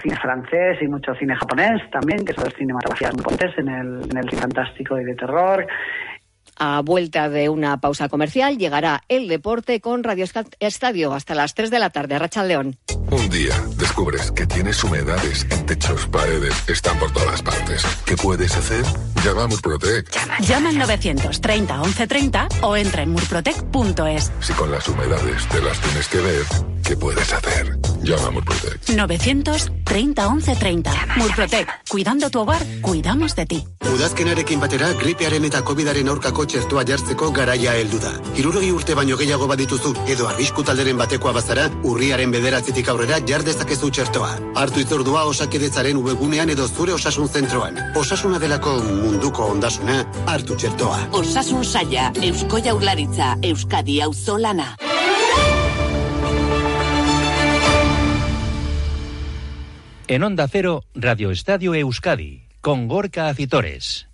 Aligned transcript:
cine 0.00 0.16
francés 0.16 0.78
y 0.80 0.88
mucho 0.88 1.14
cine 1.14 1.34
japonés 1.36 1.82
también, 1.90 2.24
que 2.24 2.32
son 2.32 2.50
cinematografías 2.56 3.14
muy 3.14 3.24
en 3.58 3.68
el, 3.68 4.10
en 4.10 4.16
el 4.16 4.30
fantástico 4.30 4.98
y 4.98 5.04
de 5.04 5.14
terror. 5.14 5.66
A 6.56 6.82
vuelta 6.82 7.28
de 7.28 7.48
una 7.48 7.80
pausa 7.80 8.08
comercial 8.08 8.58
llegará 8.58 9.02
el 9.08 9.28
deporte 9.28 9.80
con 9.80 10.04
Radio 10.04 10.26
Estadio 10.58 11.12
hasta 11.14 11.34
las 11.34 11.54
3 11.54 11.70
de 11.70 11.78
la 11.78 11.90
tarde. 11.90 12.18
Racha 12.18 12.44
León. 12.44 12.76
Día 13.30 13.54
descubres 13.76 14.32
que 14.32 14.44
tienes 14.44 14.82
humedades 14.82 15.46
en 15.50 15.64
techos, 15.64 16.06
paredes, 16.08 16.52
están 16.66 16.98
por 16.98 17.12
todas 17.12 17.40
partes. 17.42 17.82
¿Qué 18.04 18.16
puedes 18.16 18.56
hacer? 18.56 18.84
Llama 19.24 19.44
a 19.44 19.46
Murprotec. 19.46 20.10
Llama, 20.40 20.70
al 20.70 20.78
930 20.78 21.76
1130 21.76 22.48
o 22.62 22.76
entra 22.76 23.02
en 23.02 23.10
murprotec.es. 23.10 24.32
Si 24.40 24.52
con 24.54 24.70
las 24.72 24.88
humedades 24.88 25.46
te 25.48 25.62
las 25.62 25.78
tienes 25.78 26.08
que 26.08 26.18
ver, 26.18 26.44
¿qué 26.82 26.96
puedes 26.96 27.32
hacer? 27.32 27.78
Llama 28.02 28.28
a 28.28 28.30
Murprotec. 28.30 28.88
930 28.88 30.30
1130. 30.30 31.06
Murprotec. 31.16 31.68
Cuidando 31.88 32.30
tu 32.30 32.40
hogar, 32.40 32.62
cuidamos 32.80 33.36
de 33.36 33.46
ti. 33.46 33.64
Udazkenarekin 33.92 34.60
batera, 34.60 34.92
gripearen 34.94 35.44
eta 35.44 35.60
covidaren 35.66 36.08
aurkako 36.08 36.46
txertoa 36.46 36.84
jartzeko 36.88 37.30
garaia 37.36 37.74
heldu 37.76 37.98
da. 38.00 38.12
Hirurogei 38.38 38.70
urte 38.72 38.94
baino 38.94 39.18
gehiago 39.20 39.48
badituzu 39.50 39.92
edo 40.08 40.28
arrisku 40.30 40.64
talderen 40.64 40.96
batekoa 40.96 41.32
bazara, 41.36 41.68
urriaren 41.84 42.30
bederatzitik 42.32 42.88
aurrera 42.88 43.19
jar 43.28 43.44
dezakezu 43.46 43.90
txertoa. 43.90 44.30
Hartu 44.60 44.82
itzordua 44.82 45.24
osakidetzaren 45.30 45.96
ubegunean 45.96 46.50
edo 46.50 46.66
zure 46.68 46.92
osasun 46.92 47.28
zentroan. 47.28 47.78
Osasuna 47.96 48.38
delako 48.42 48.76
munduko 48.82 49.46
ondasuna, 49.54 50.02
hartu 50.26 50.56
txertoa. 50.56 50.98
Osasun 51.20 51.64
saia, 51.64 52.10
Eusko 52.22 52.60
Jaurlaritza, 52.64 53.36
Euskadi 53.42 54.00
auzolana. 54.02 54.74
En 60.08 60.24
Onda 60.24 60.48
Cero, 60.48 60.82
Radio 60.94 61.30
Estadio 61.30 61.74
Euskadi, 61.74 62.42
con 62.60 62.88
Gorka 62.88 63.28
Acitores. 63.28 64.09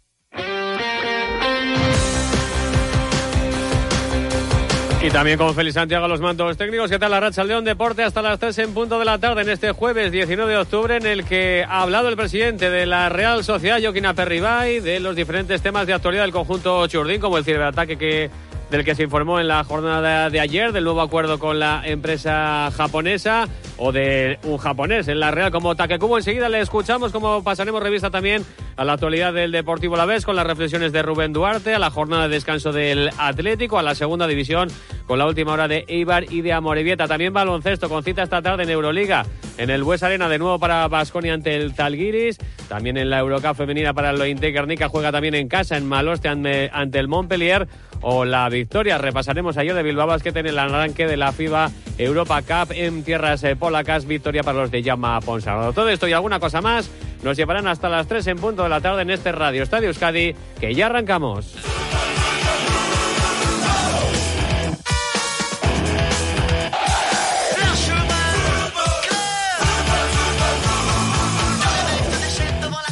Y 5.07 5.11
también 5.11 5.39
con 5.39 5.55
Félix 5.55 5.75
Santiago 5.75 6.09
los 6.09 6.21
mandos 6.21 6.57
técnicos. 6.57 6.91
¿Qué 6.91 6.99
tal 6.99 7.13
la 7.13 7.21
racha 7.21 7.45
León 7.45 7.65
Deporte 7.65 8.03
hasta 8.03 8.23
las 8.23 8.41
3 8.41 8.59
en 8.59 8.75
punto 8.75 8.99
de 8.99 9.05
la 9.05 9.19
tarde 9.19 9.43
en 9.43 9.51
este 9.51 9.71
jueves 9.71 10.11
19 10.11 10.51
de 10.51 10.59
octubre 10.59 10.97
en 10.97 11.07
el 11.07 11.25
que 11.25 11.65
ha 11.65 11.83
hablado 11.83 12.09
el 12.09 12.17
presidente 12.17 12.71
de 12.71 12.87
la 12.87 13.09
Real 13.09 13.45
Sociedad, 13.45 13.79
Joaquín 13.81 14.05
Aperribay, 14.05 14.81
de 14.81 14.99
los 14.99 15.15
diferentes 15.15 15.63
temas 15.63 15.87
de 15.87 15.93
actualidad 15.93 16.23
del 16.25 16.33
conjunto 16.33 16.85
Churdín, 16.89 17.21
como 17.21 17.39
el 17.39 17.45
ciberataque 17.45 17.97
que 17.97 18.31
del 18.71 18.85
que 18.85 18.95
se 18.95 19.05
informó 19.05 19.39
en 19.41 19.49
la 19.49 19.63
jornada 19.65 20.31
de 20.31 20.41
ayer, 20.41 20.73
del 20.73 20.85
nuevo 20.85 21.01
acuerdo 21.01 21.39
con 21.39 21.59
la 21.59 21.83
empresa 21.85 22.71
japonesa 22.77 23.49
o 23.79 23.93
de 23.93 24.39
un 24.45 24.59
japonés 24.59 25.09
en 25.09 25.21
la 25.21 25.31
Real 25.31 25.51
como 25.51 25.77
Takekubo. 25.77 26.17
Enseguida 26.17 26.49
le 26.49 26.61
escuchamos 26.61 27.13
como 27.13 27.43
pasaremos 27.43 27.83
revista 27.83 28.11
también 28.11 28.45
a 28.77 28.85
la 28.85 28.95
actualidad 28.95 29.33
del 29.33 29.53
Deportivo 29.53 29.97
La 29.97 30.05
Vez 30.05 30.25
con 30.25 30.37
las 30.37 30.47
reflexiones 30.47 30.93
de 30.93 31.03
Rubén 31.03 31.33
Duarte, 31.33 31.75
a 31.75 31.79
la 31.79 31.91
jornada 31.91 32.29
de 32.29 32.35
descanso 32.35 32.73
del 32.73 33.11
Atlético, 33.19 33.79
a 33.79 33.83
la 33.83 33.95
segunda 33.95 34.27
división 34.27 34.69
con 35.07 35.19
la 35.19 35.27
última 35.27 35.53
hora 35.53 35.69
de 35.69 35.85
Eibar 35.89 36.33
y 36.33 36.41
de 36.43 36.53
Amorebieta. 36.53 37.07
También 37.07 37.33
baloncesto 37.33 37.89
con 37.89 38.03
cita 38.03 38.23
esta 38.23 38.43
tarde 38.43 38.65
en 38.65 38.71
Euroliga, 38.71 39.25
en 39.59 39.71
el 39.71 39.85
Bues 39.85 40.03
Arena 40.03 40.29
de 40.29 40.39
nuevo 40.39 40.59
para 40.59 40.89
Basconia 40.89 41.35
ante 41.35 41.57
el 41.57 41.75
Talguiris, 41.75 42.39
también 42.69 42.97
en 42.97 43.11
la 43.11 43.21
Eurocup 43.21 43.55
femenina 43.55 43.95
para 43.95 44.11
el 44.11 44.19
Lointe 44.19 44.51
Guernica 44.51 44.89
juega 44.89 45.13
también 45.13 45.35
en 45.35 45.49
casa 45.49 45.77
en 45.77 45.87
Maloste 45.87 46.29
ante 46.29 46.99
el 46.99 47.09
Montpellier 47.09 47.69
o 48.09 48.25
la 48.25 48.49
victoria. 48.49 48.99
Repasaremos 48.99 49.57
ayer 49.57 49.75
de 49.75 49.83
Bilbao 49.83 50.07
Basket 50.07 50.37
en 50.37 50.47
el 50.47 50.59
arranque 50.61 51.09
de 51.09 51.17
la 51.17 51.33
FIBA 51.33 51.73
Europa 51.99 52.41
Cup 52.43 52.73
en 52.73 53.03
tierras 53.03 53.43
eh, 53.43 53.57
polacas. 53.57 54.07
Victoria 54.07 54.45
para 54.45 54.59
los 54.59 54.71
de 54.71 54.81
Llama 54.81 55.21
Ponsardo. 55.21 55.73
Todo 55.73 55.89
esto 55.89 56.07
y 56.07 56.13
alguna 56.13 56.39
cosa 56.39 56.61
más 56.61 56.89
nos 57.25 57.37
llevarán 57.37 57.67
hasta 57.67 57.89
las 57.89 58.07
3 58.07 58.29
en 58.29 58.39
punto 58.39 58.63
de 58.63 58.69
la 58.69 58.81
tarde 58.81 59.03
en 59.03 59.11
este 59.11 59.33
Radio 59.33 59.65
Estadio 59.65 59.89
Euskadi, 59.89 60.37
que 60.61 60.73
ya 60.73 60.87
arrancamos. 60.87 61.57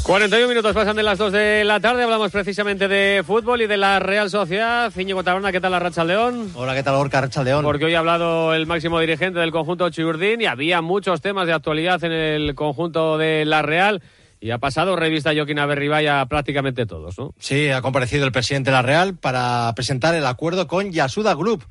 41 0.04 0.48
minutos 0.48 0.74
pasan 0.74 0.96
de 0.96 1.02
las 1.02 1.16
2 1.16 1.32
de 1.32 1.64
la 1.64 1.80
tarde. 1.80 2.02
Hablamos 2.02 2.30
precisamente 2.30 2.88
de 2.88 3.22
fútbol 3.26 3.62
y 3.62 3.66
de 3.66 3.78
la 3.78 3.98
Real 4.00 4.28
Sociedad. 4.28 4.92
Íñigo 4.94 5.24
Taberna, 5.24 5.50
¿qué 5.50 5.62
tal 5.62 5.72
la 5.72 5.78
Racha 5.78 6.04
León? 6.04 6.50
Hola, 6.54 6.74
¿qué 6.74 6.82
tal 6.82 6.96
Orca 6.96 7.22
Racha 7.22 7.42
León? 7.42 7.64
Porque 7.64 7.86
hoy 7.86 7.94
ha 7.94 8.00
hablado 8.00 8.52
el 8.52 8.66
máximo 8.66 9.00
dirigente 9.00 9.38
del 9.38 9.50
conjunto 9.50 9.88
Chiurdín 9.88 10.42
y 10.42 10.44
había 10.44 10.82
muchos 10.82 11.22
temas 11.22 11.46
de 11.46 11.54
actualidad 11.54 12.04
en 12.04 12.12
el 12.12 12.54
conjunto 12.54 13.16
de 13.16 13.46
la 13.46 13.62
Real. 13.62 14.02
Y 14.40 14.50
ha 14.50 14.58
pasado 14.58 14.94
revista 14.94 15.32
Joaquín 15.34 15.58
Aberribaya 15.58 16.26
prácticamente 16.26 16.84
todos, 16.84 17.18
¿no? 17.18 17.32
Sí, 17.38 17.70
ha 17.70 17.80
comparecido 17.80 18.26
el 18.26 18.32
presidente 18.32 18.68
de 18.70 18.76
la 18.76 18.82
Real 18.82 19.16
para 19.16 19.72
presentar 19.74 20.14
el 20.14 20.26
acuerdo 20.26 20.66
con 20.66 20.92
Yasuda 20.92 21.32
Group. 21.34 21.64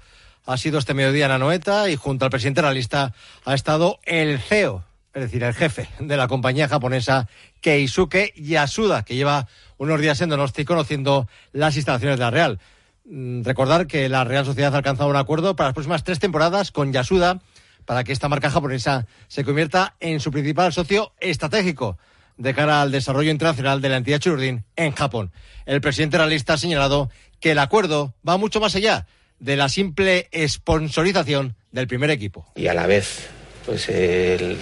Ha 0.48 0.58
sido 0.58 0.80
este 0.80 0.96
mediodía 0.96 1.28
en 1.28 1.34
Anoeta 1.34 1.88
y 1.88 1.98
junto 1.98 2.26
al 2.26 2.32
presidente 2.32 2.62
de 2.62 2.68
la 2.68 2.74
lista 2.74 3.14
ha 3.46 3.54
estado 3.54 4.00
el 4.06 4.40
CEO, 4.40 4.84
es 5.13 5.22
decir, 5.22 5.44
el 5.44 5.53
jefe 5.53 5.88
de 6.00 6.18
la 6.18 6.28
compañía 6.28 6.68
japonesa 6.68 7.28
Keisuke 7.62 8.34
Yasuda, 8.35 9.03
que 9.03 9.16
lleva 9.16 9.47
unos 9.78 10.01
días 10.01 10.19
en 10.22 10.29
Donosti 10.29 10.66
conociendo 10.66 11.28
las 11.51 11.75
instalaciones 11.75 12.18
de 12.18 12.24
la 12.24 12.31
Real. 12.31 12.59
Mm, 13.06 13.44
recordar 13.44 13.85
que 13.85 14.09
la 14.09 14.24
Real 14.24 14.46
Sociedad 14.46 14.74
ha 14.74 14.78
alcanzado 14.78 15.09
un 15.09 15.16
acuerdo 15.16 15.56
para 15.56 15.69
las 15.69 15.75
próximas 15.75 16.03
tres 16.03 16.19
temporadas 16.19 16.72
con 16.72 16.91
Yasuda 16.94 17.41
para 17.85 18.03
que 18.03 18.13
esta 18.13 18.29
marca 18.29 18.50
japonesa 18.50 19.07
se 19.28 19.44
convierta 19.44 19.96
en 20.00 20.19
su 20.19 20.31
principal 20.31 20.72
socio 20.74 21.13
estratégico 21.19 21.97
de 22.38 22.53
cara 22.53 22.81
al 22.81 22.91
desarrollo 22.91 23.30
internacional 23.30 23.81
de 23.81 23.90
la 23.90 23.97
entidad 23.97 24.19
Chururdin 24.19 24.63
en 24.75 24.91
Japón. 24.94 25.31
El 25.66 25.81
presidente 25.81 26.18
realista 26.18 26.53
ha 26.53 26.57
señalado 26.57 27.12
que 27.40 27.51
el 27.51 27.59
acuerdo 27.59 28.16
va 28.28 28.38
mucho 28.38 28.59
más 28.59 28.75
allá 28.75 29.06
de 29.40 29.57
la 29.57 29.69
simple 29.69 30.30
sponsorización 30.47 31.56
del 31.72 31.88
primer 31.88 32.09
equipo. 32.09 32.47
Y 32.56 32.68
a 32.68 32.74
la 32.74 32.88
vez, 32.88 33.28
pues 33.66 33.90
el, 33.90 34.57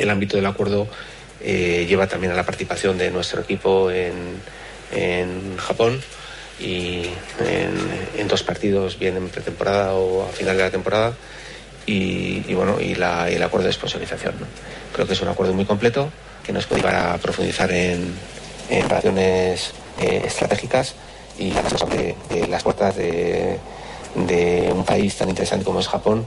el 0.00 0.10
ámbito 0.10 0.36
del 0.36 0.46
acuerdo 0.46 0.88
eh, 1.42 1.86
lleva 1.88 2.06
también 2.06 2.32
a 2.32 2.36
la 2.36 2.44
participación 2.44 2.98
de 2.98 3.10
nuestro 3.10 3.40
equipo 3.42 3.90
en, 3.90 4.40
Japón 5.56 6.00
y 6.58 7.04
en, 8.18 8.28
dos 8.28 8.42
partidos, 8.42 8.98
bien 8.98 9.16
en 9.16 9.28
pretemporada 9.28 9.94
o 9.94 10.24
a 10.24 10.28
final 10.28 10.56
de 10.56 10.62
la 10.64 10.70
temporada. 10.70 11.14
Y, 11.86 12.52
bueno, 12.54 12.80
y, 12.80 12.92
el 12.92 13.42
acuerdo 13.42 13.66
de 13.66 13.72
sponsorización. 13.72 14.34
Creo 14.92 15.06
que 15.06 15.14
es 15.14 15.22
un 15.22 15.28
acuerdo 15.28 15.54
muy 15.54 15.64
completo 15.64 16.10
que 16.44 16.52
nos 16.52 16.66
puede 16.66 16.82
llevar 16.82 16.96
a 16.96 17.18
profundizar 17.18 17.70
en, 17.70 18.14
relaciones 18.68 19.72
eh, 20.00 20.22
estratégicas 20.24 20.94
y 21.38 21.52
sobre 21.76 22.14
las 22.48 22.62
puertas 22.62 22.96
de, 22.96 23.58
de 24.14 24.70
un 24.72 24.84
país 24.84 25.16
tan 25.16 25.28
interesante 25.28 25.64
como 25.64 25.80
es 25.80 25.88
Japón 25.88 26.26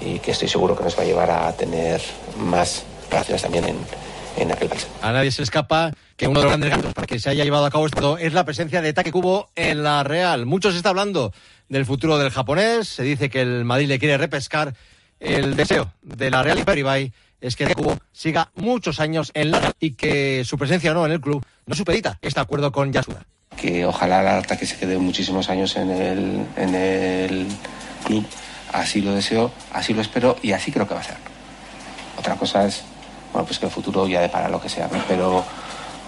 y 0.00 0.18
que 0.18 0.30
estoy 0.30 0.48
seguro 0.48 0.76
que 0.76 0.84
nos 0.84 0.96
va 0.96 1.02
a 1.02 1.06
llevar 1.06 1.30
a 1.30 1.52
tener 1.52 2.00
más 2.38 2.84
también 3.42 3.64
en, 3.64 3.76
en 4.36 4.52
aquel 4.52 4.68
país. 4.68 4.86
A 5.02 5.12
nadie 5.12 5.30
se 5.30 5.42
escapa 5.42 5.92
que 6.16 6.26
uno 6.28 6.40
de 6.40 6.44
los 6.44 6.50
grandes 6.52 6.70
gastos 6.70 6.94
para 6.94 7.06
que 7.06 7.18
se 7.18 7.30
haya 7.30 7.44
llevado 7.44 7.66
a 7.66 7.70
cabo 7.70 7.86
esto 7.86 8.18
es 8.18 8.32
la 8.32 8.44
presencia 8.44 8.80
de 8.80 8.92
Takekubo 8.92 9.50
en 9.54 9.82
la 9.82 10.02
Real. 10.02 10.46
Mucho 10.46 10.70
se 10.70 10.76
está 10.78 10.90
hablando 10.90 11.32
del 11.68 11.86
futuro 11.86 12.18
del 12.18 12.30
japonés. 12.30 12.88
Se 12.88 13.02
dice 13.02 13.30
que 13.30 13.42
el 13.42 13.64
Madrid 13.64 13.88
le 13.88 13.98
quiere 13.98 14.16
repescar. 14.18 14.74
El 15.20 15.54
deseo 15.54 15.92
de 16.02 16.30
la 16.30 16.42
Real 16.42 16.58
y 16.58 16.64
Peribay 16.64 17.12
es 17.40 17.56
que 17.56 17.64
Takekubo 17.64 17.98
siga 18.12 18.50
muchos 18.56 19.00
años 19.00 19.30
en 19.34 19.50
la 19.50 19.60
Real 19.60 19.74
y 19.78 19.92
que 19.92 20.44
su 20.44 20.58
presencia 20.58 20.90
o 20.92 20.94
no 20.94 21.06
en 21.06 21.12
el 21.12 21.20
club 21.20 21.44
no 21.66 21.74
supedita 21.74 22.18
este 22.22 22.40
acuerdo 22.40 22.72
con 22.72 22.92
Yasuda. 22.92 23.24
Que 23.56 23.84
ojalá 23.84 24.38
el 24.38 24.58
que 24.58 24.66
se 24.66 24.76
quede 24.76 24.98
muchísimos 24.98 25.48
años 25.50 25.76
en 25.76 25.90
el, 25.90 26.46
en 26.56 26.74
el 26.74 27.46
club. 28.04 28.26
Así 28.72 29.02
lo 29.02 29.14
deseo, 29.14 29.52
así 29.72 29.92
lo 29.92 30.00
espero 30.00 30.36
y 30.42 30.52
así 30.52 30.72
creo 30.72 30.88
que 30.88 30.94
va 30.94 31.00
a 31.00 31.04
ser. 31.04 31.16
Otra 32.18 32.36
cosa 32.36 32.66
es 32.66 32.82
bueno, 33.32 33.46
pues 33.46 33.58
que 33.58 33.66
el 33.66 33.72
futuro 33.72 34.06
ya 34.06 34.30
para 34.30 34.48
lo 34.48 34.60
que 34.60 34.68
sea, 34.68 34.88
pero, 35.08 35.44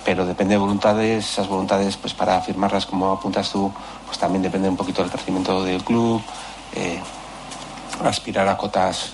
pero 0.05 0.27
depende 0.27 0.55
de 0.55 0.59
voluntades, 0.59 1.25
esas 1.25 1.49
voluntades, 1.49 1.97
pues 1.97 2.13
para 2.15 2.41
firmarlas 2.41 2.87
como 2.87 3.11
apuntas 3.13 3.51
tú, 3.51 3.73
pues 4.07 4.19
también 4.19 4.43
depende 4.43 4.69
un 4.69 4.77
poquito 4.77 5.03
del 5.03 5.11
crecimiento 5.11 5.65
del 5.65 5.83
club, 5.83 6.23
eh, 6.75 7.01
aspirar 8.05 8.49
a 8.49 8.57
cotas 8.57 9.13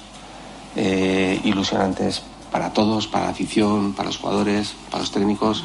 eh, 0.77 1.41
ilusionantes 1.45 2.23
para 2.51 2.73
todos, 2.73 3.07
para 3.07 3.27
la 3.27 3.31
afición, 3.31 3.93
para 3.93 4.07
los 4.09 4.19
jugadores, 4.19 4.75
para 4.91 5.03
los 5.03 5.13
técnicos. 5.13 5.65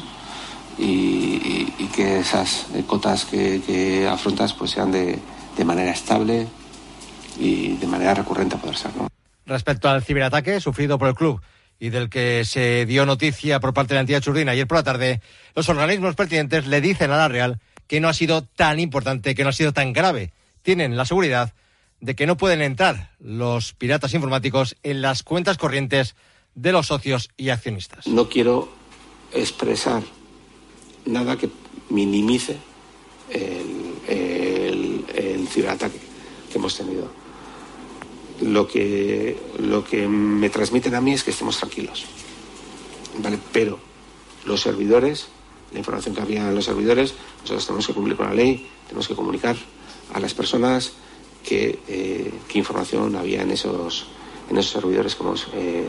Y, 0.78 1.72
que 1.94 2.18
esas 2.18 2.66
cotas 2.86 3.24
que, 3.24 4.06
afrontas 4.12 4.52
pues 4.52 4.72
sean 4.72 4.92
de, 4.92 5.18
de, 5.56 5.64
manera 5.64 5.90
estable 5.90 6.46
y 7.38 7.68
de 7.68 7.86
manera 7.86 8.12
recurrente 8.12 8.56
a 8.56 8.58
poder 8.58 8.76
ser. 8.76 8.90
Respecto 9.46 9.88
al 9.88 10.02
ciberataque 10.02 10.60
sufrido 10.60 10.98
por 10.98 11.08
el 11.08 11.14
club, 11.14 11.40
y 11.78 11.90
del 11.90 12.08
que 12.08 12.44
se 12.44 12.86
dio 12.86 13.06
noticia 13.06 13.60
por 13.60 13.74
parte 13.74 13.90
de 13.90 13.96
la 13.96 14.00
entidad 14.00 14.22
churdina 14.22 14.52
ayer 14.52 14.66
por 14.66 14.78
la 14.78 14.82
tarde, 14.82 15.20
los 15.54 15.68
organismos 15.68 16.14
pertinentes 16.14 16.66
le 16.66 16.80
dicen 16.80 17.10
a 17.10 17.16
la 17.16 17.28
Real 17.28 17.60
que 17.86 18.00
no 18.00 18.08
ha 18.08 18.14
sido 18.14 18.42
tan 18.42 18.80
importante, 18.80 19.34
que 19.34 19.44
no 19.44 19.50
ha 19.50 19.52
sido 19.52 19.72
tan 19.72 19.92
grave. 19.92 20.32
Tienen 20.62 20.96
la 20.96 21.04
seguridad 21.04 21.52
de 22.00 22.14
que 22.14 22.26
no 22.26 22.36
pueden 22.36 22.62
entrar 22.62 23.10
los 23.20 23.72
piratas 23.72 24.14
informáticos 24.14 24.76
en 24.82 25.02
las 25.02 25.22
cuentas 25.22 25.58
corrientes 25.58 26.16
de 26.54 26.72
los 26.72 26.86
socios 26.86 27.30
y 27.36 27.50
accionistas. 27.50 28.06
No 28.06 28.28
quiero 28.28 28.72
expresar 29.32 30.02
nada 31.04 31.36
que 31.36 31.48
minimice 31.90 32.56
el, 33.30 33.94
el, 34.08 35.04
el 35.14 35.48
ciberataque 35.48 36.00
que 36.50 36.58
hemos 36.58 36.76
tenido. 36.76 37.25
Lo 38.42 38.68
que, 38.68 39.38
lo 39.58 39.84
que 39.84 40.06
me 40.06 40.50
transmiten 40.50 40.94
a 40.94 41.00
mí 41.00 41.12
es 41.12 41.24
que 41.24 41.30
estemos 41.30 41.56
tranquilos. 41.56 42.04
¿vale? 43.18 43.38
Pero 43.52 43.78
los 44.44 44.60
servidores, 44.60 45.28
la 45.72 45.78
información 45.78 46.14
que 46.14 46.20
había 46.20 46.48
en 46.48 46.54
los 46.54 46.64
servidores, 46.64 47.14
nosotros 47.42 47.66
tenemos 47.66 47.86
que 47.86 47.94
cumplir 47.94 48.16
con 48.16 48.26
la 48.26 48.34
ley, 48.34 48.66
tenemos 48.86 49.08
que 49.08 49.14
comunicar 49.14 49.56
a 50.12 50.20
las 50.20 50.34
personas 50.34 50.92
qué, 51.46 51.78
eh, 51.88 52.32
qué 52.48 52.58
información 52.58 53.16
había 53.16 53.42
en 53.42 53.50
esos, 53.50 54.06
en 54.50 54.58
esos 54.58 54.72
servidores 54.72 55.14
que 55.14 55.22
hemos, 55.22 55.48
eh, 55.54 55.88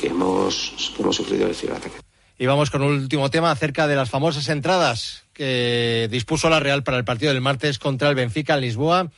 que 0.00 0.08
hemos, 0.08 0.92
que 0.96 1.02
hemos 1.02 1.16
sufrido 1.16 1.46
el 1.46 1.54
ciberataque. 1.54 1.96
Y 2.38 2.46
vamos 2.46 2.70
con 2.70 2.82
un 2.82 2.92
último 2.94 3.30
tema 3.30 3.50
acerca 3.50 3.86
de 3.86 3.94
las 3.94 4.10
famosas 4.10 4.48
entradas 4.48 5.24
que 5.32 6.08
dispuso 6.10 6.50
la 6.50 6.60
Real 6.60 6.82
para 6.82 6.98
el 6.98 7.04
partido 7.04 7.32
del 7.32 7.40
martes 7.40 7.78
contra 7.78 8.08
el 8.08 8.14
Benfica 8.14 8.54
en 8.54 8.62
Lisboa. 8.62 9.10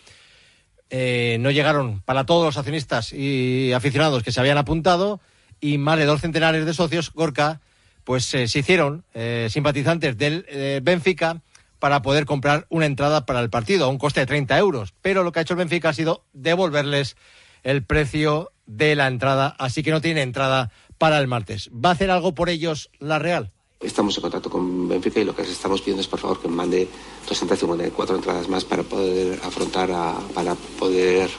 Eh, 0.96 1.38
no 1.40 1.50
llegaron 1.50 2.02
para 2.02 2.24
todos 2.24 2.44
los 2.44 2.56
accionistas 2.56 3.12
y 3.12 3.72
aficionados 3.72 4.22
que 4.22 4.30
se 4.30 4.38
habían 4.38 4.58
apuntado 4.58 5.20
y 5.60 5.76
más 5.76 5.98
de 5.98 6.04
dos 6.04 6.20
centenares 6.20 6.64
de 6.66 6.72
socios, 6.72 7.12
Gorka, 7.12 7.60
pues 8.04 8.32
eh, 8.32 8.46
se 8.46 8.60
hicieron 8.60 9.02
eh, 9.12 9.48
simpatizantes 9.50 10.16
del 10.16 10.46
eh, 10.48 10.78
Benfica 10.84 11.40
para 11.80 12.00
poder 12.00 12.26
comprar 12.26 12.66
una 12.68 12.86
entrada 12.86 13.26
para 13.26 13.40
el 13.40 13.50
partido 13.50 13.86
a 13.86 13.88
un 13.88 13.98
coste 13.98 14.20
de 14.20 14.26
30 14.26 14.56
euros. 14.56 14.94
Pero 15.02 15.24
lo 15.24 15.32
que 15.32 15.40
ha 15.40 15.42
hecho 15.42 15.54
el 15.54 15.58
Benfica 15.58 15.88
ha 15.88 15.94
sido 15.94 16.22
devolverles 16.32 17.16
el 17.64 17.82
precio 17.82 18.52
de 18.66 18.94
la 18.94 19.08
entrada, 19.08 19.56
así 19.58 19.82
que 19.82 19.90
no 19.90 20.00
tiene 20.00 20.22
entrada 20.22 20.70
para 20.96 21.18
el 21.18 21.26
martes. 21.26 21.70
¿Va 21.72 21.88
a 21.88 21.92
hacer 21.94 22.12
algo 22.12 22.36
por 22.36 22.50
ellos 22.50 22.88
la 23.00 23.18
Real? 23.18 23.50
Estamos 23.80 24.16
en 24.16 24.22
contacto 24.22 24.48
con 24.48 24.88
Benfica 24.88 25.20
y 25.20 25.24
lo 25.24 25.34
que 25.34 25.42
les 25.42 25.50
estamos 25.50 25.80
pidiendo 25.80 26.00
es 26.00 26.08
por 26.08 26.18
favor 26.18 26.40
que 26.40 26.48
mande 26.48 26.88
254 27.28 28.16
entradas 28.16 28.48
más 28.48 28.64
para 28.64 28.82
poder 28.82 29.38
afrontar, 29.44 29.90
a, 29.92 30.14
para 30.32 30.54
poder 30.54 31.30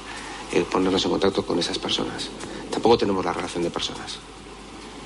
eh, 0.52 0.64
ponernos 0.72 1.04
en 1.06 1.12
contacto 1.12 1.46
con 1.46 1.58
esas 1.58 1.80
personas. 1.80 2.30
Tampoco 2.70 3.00
tenemos 3.00 3.26
la 3.26 3.34
relación 3.34 3.64
de 3.64 3.72
personas. 3.72 4.20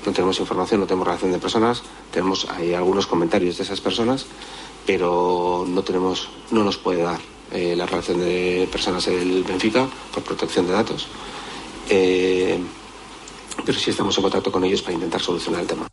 No 0.04 0.12
tenemos 0.12 0.38
información, 0.38 0.80
no 0.80 0.86
tenemos 0.86 1.06
relación 1.06 1.32
de 1.32 1.38
personas, 1.38 1.82
tenemos 2.10 2.46
algunos 2.48 3.06
comentarios 3.06 3.56
de 3.58 3.64
esas 3.64 3.80
personas, 3.80 4.26
pero 4.86 5.64
no 5.68 5.82
tenemos, 5.82 6.28
no 6.50 6.64
nos 6.64 6.78
puede 6.78 7.02
dar 7.02 7.20
eh, 7.52 7.74
la 7.76 7.86
relación 7.86 8.18
de 8.18 8.68
personas 8.70 9.06
del 9.06 9.44
Benfica 9.44 9.88
por 10.12 10.22
protección 10.22 10.66
de 10.66 10.72
datos. 10.72 11.06
Eh, 11.88 12.58
pero 13.64 13.78
sí 13.78 13.90
estamos 13.90 14.16
en 14.16 14.22
contacto 14.22 14.52
con 14.52 14.64
ellos 14.64 14.82
para 14.82 14.94
intentar 14.94 15.20
solucionar 15.20 15.62
el 15.62 15.66
tema. 15.66 15.86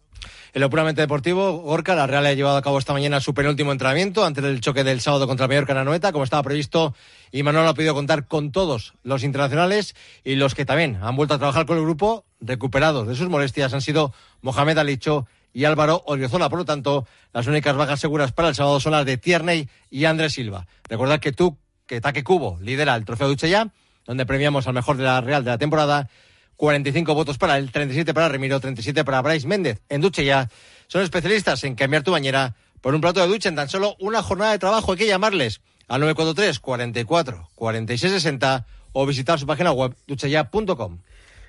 En 0.57 0.61
lo 0.61 0.71
puramente 0.71 1.01
deportivo, 1.01 1.59
Gorka, 1.59 1.93
la 1.93 2.07
Real 2.07 2.25
ha 2.25 2.33
llevado 2.33 2.57
a 2.57 2.63
cabo 2.63 2.79
esta 2.79 2.91
mañana 2.91 3.21
su 3.21 3.35
penúltimo 3.35 3.71
entrenamiento 3.71 4.25
antes 4.25 4.43
del 4.43 4.59
choque 4.59 4.83
del 4.83 5.01
sábado 5.01 5.27
contra 5.27 5.45
el 5.45 5.49
Mallorca 5.49 5.73
en 5.73 5.77
Anoeta, 5.77 6.11
como 6.11 6.23
estaba 6.23 6.41
previsto, 6.41 6.95
y 7.31 7.43
Manuel 7.43 7.67
ha 7.67 7.75
podido 7.75 7.93
contar 7.93 8.25
con 8.25 8.51
todos 8.51 8.95
los 9.03 9.23
internacionales 9.23 9.95
y 10.23 10.33
los 10.33 10.55
que 10.55 10.65
también 10.65 10.97
han 11.03 11.15
vuelto 11.15 11.35
a 11.35 11.37
trabajar 11.37 11.67
con 11.67 11.77
el 11.77 11.83
grupo, 11.83 12.25
recuperados 12.41 13.07
de 13.07 13.13
sus 13.13 13.29
molestias, 13.29 13.71
han 13.75 13.81
sido 13.81 14.15
Mohamed 14.41 14.79
Alicho 14.79 15.27
y 15.53 15.65
Álvaro 15.65 16.01
Oriozola. 16.07 16.49
Por 16.49 16.57
lo 16.57 16.65
tanto, 16.65 17.05
las 17.33 17.45
únicas 17.45 17.75
bajas 17.75 17.99
seguras 17.99 18.31
para 18.31 18.49
el 18.49 18.55
sábado 18.55 18.79
son 18.79 18.93
las 18.93 19.05
de 19.05 19.17
Tierney 19.17 19.69
y 19.91 20.05
Andrés 20.05 20.33
Silva. 20.33 20.65
Recordad 20.89 21.19
que 21.19 21.33
tú, 21.33 21.55
que 21.85 22.01
Taque 22.01 22.23
Cubo 22.23 22.57
lidera 22.63 22.95
el 22.95 23.05
trofeo 23.05 23.27
Duchella, 23.27 23.71
donde 24.07 24.25
premiamos 24.25 24.65
al 24.65 24.73
mejor 24.73 24.97
de 24.97 25.03
la 25.03 25.21
Real 25.21 25.43
de 25.43 25.51
la 25.51 25.59
temporada 25.59 26.09
45 26.57 27.13
votos 27.15 27.37
para 27.37 27.57
él, 27.57 27.71
37 27.71 28.13
para 28.13 28.29
Remiro, 28.29 28.59
37 28.59 29.05
para 29.05 29.21
Bryce 29.21 29.47
Méndez. 29.47 29.81
En 29.89 30.01
Duche 30.01 30.25
ya 30.25 30.49
son 30.87 31.03
especialistas 31.03 31.63
en 31.63 31.75
cambiar 31.75 32.03
tu 32.03 32.11
bañera 32.11 32.55
por 32.81 32.93
un 32.93 33.01
plato 33.01 33.21
de 33.21 33.27
ducha 33.27 33.49
en 33.49 33.55
tan 33.55 33.69
solo 33.69 33.95
una 33.99 34.21
jornada 34.21 34.51
de 34.51 34.59
trabajo. 34.59 34.91
Hay 34.91 34.97
que 34.97 35.07
llamarles 35.07 35.61
al 35.87 36.01
943 36.01 36.59
44 36.59 37.49
46 37.55 38.13
60 38.13 38.65
o 38.93 39.05
visitar 39.05 39.39
su 39.39 39.45
página 39.45 39.71
web 39.71 39.95
ducheya.com. 40.07 40.99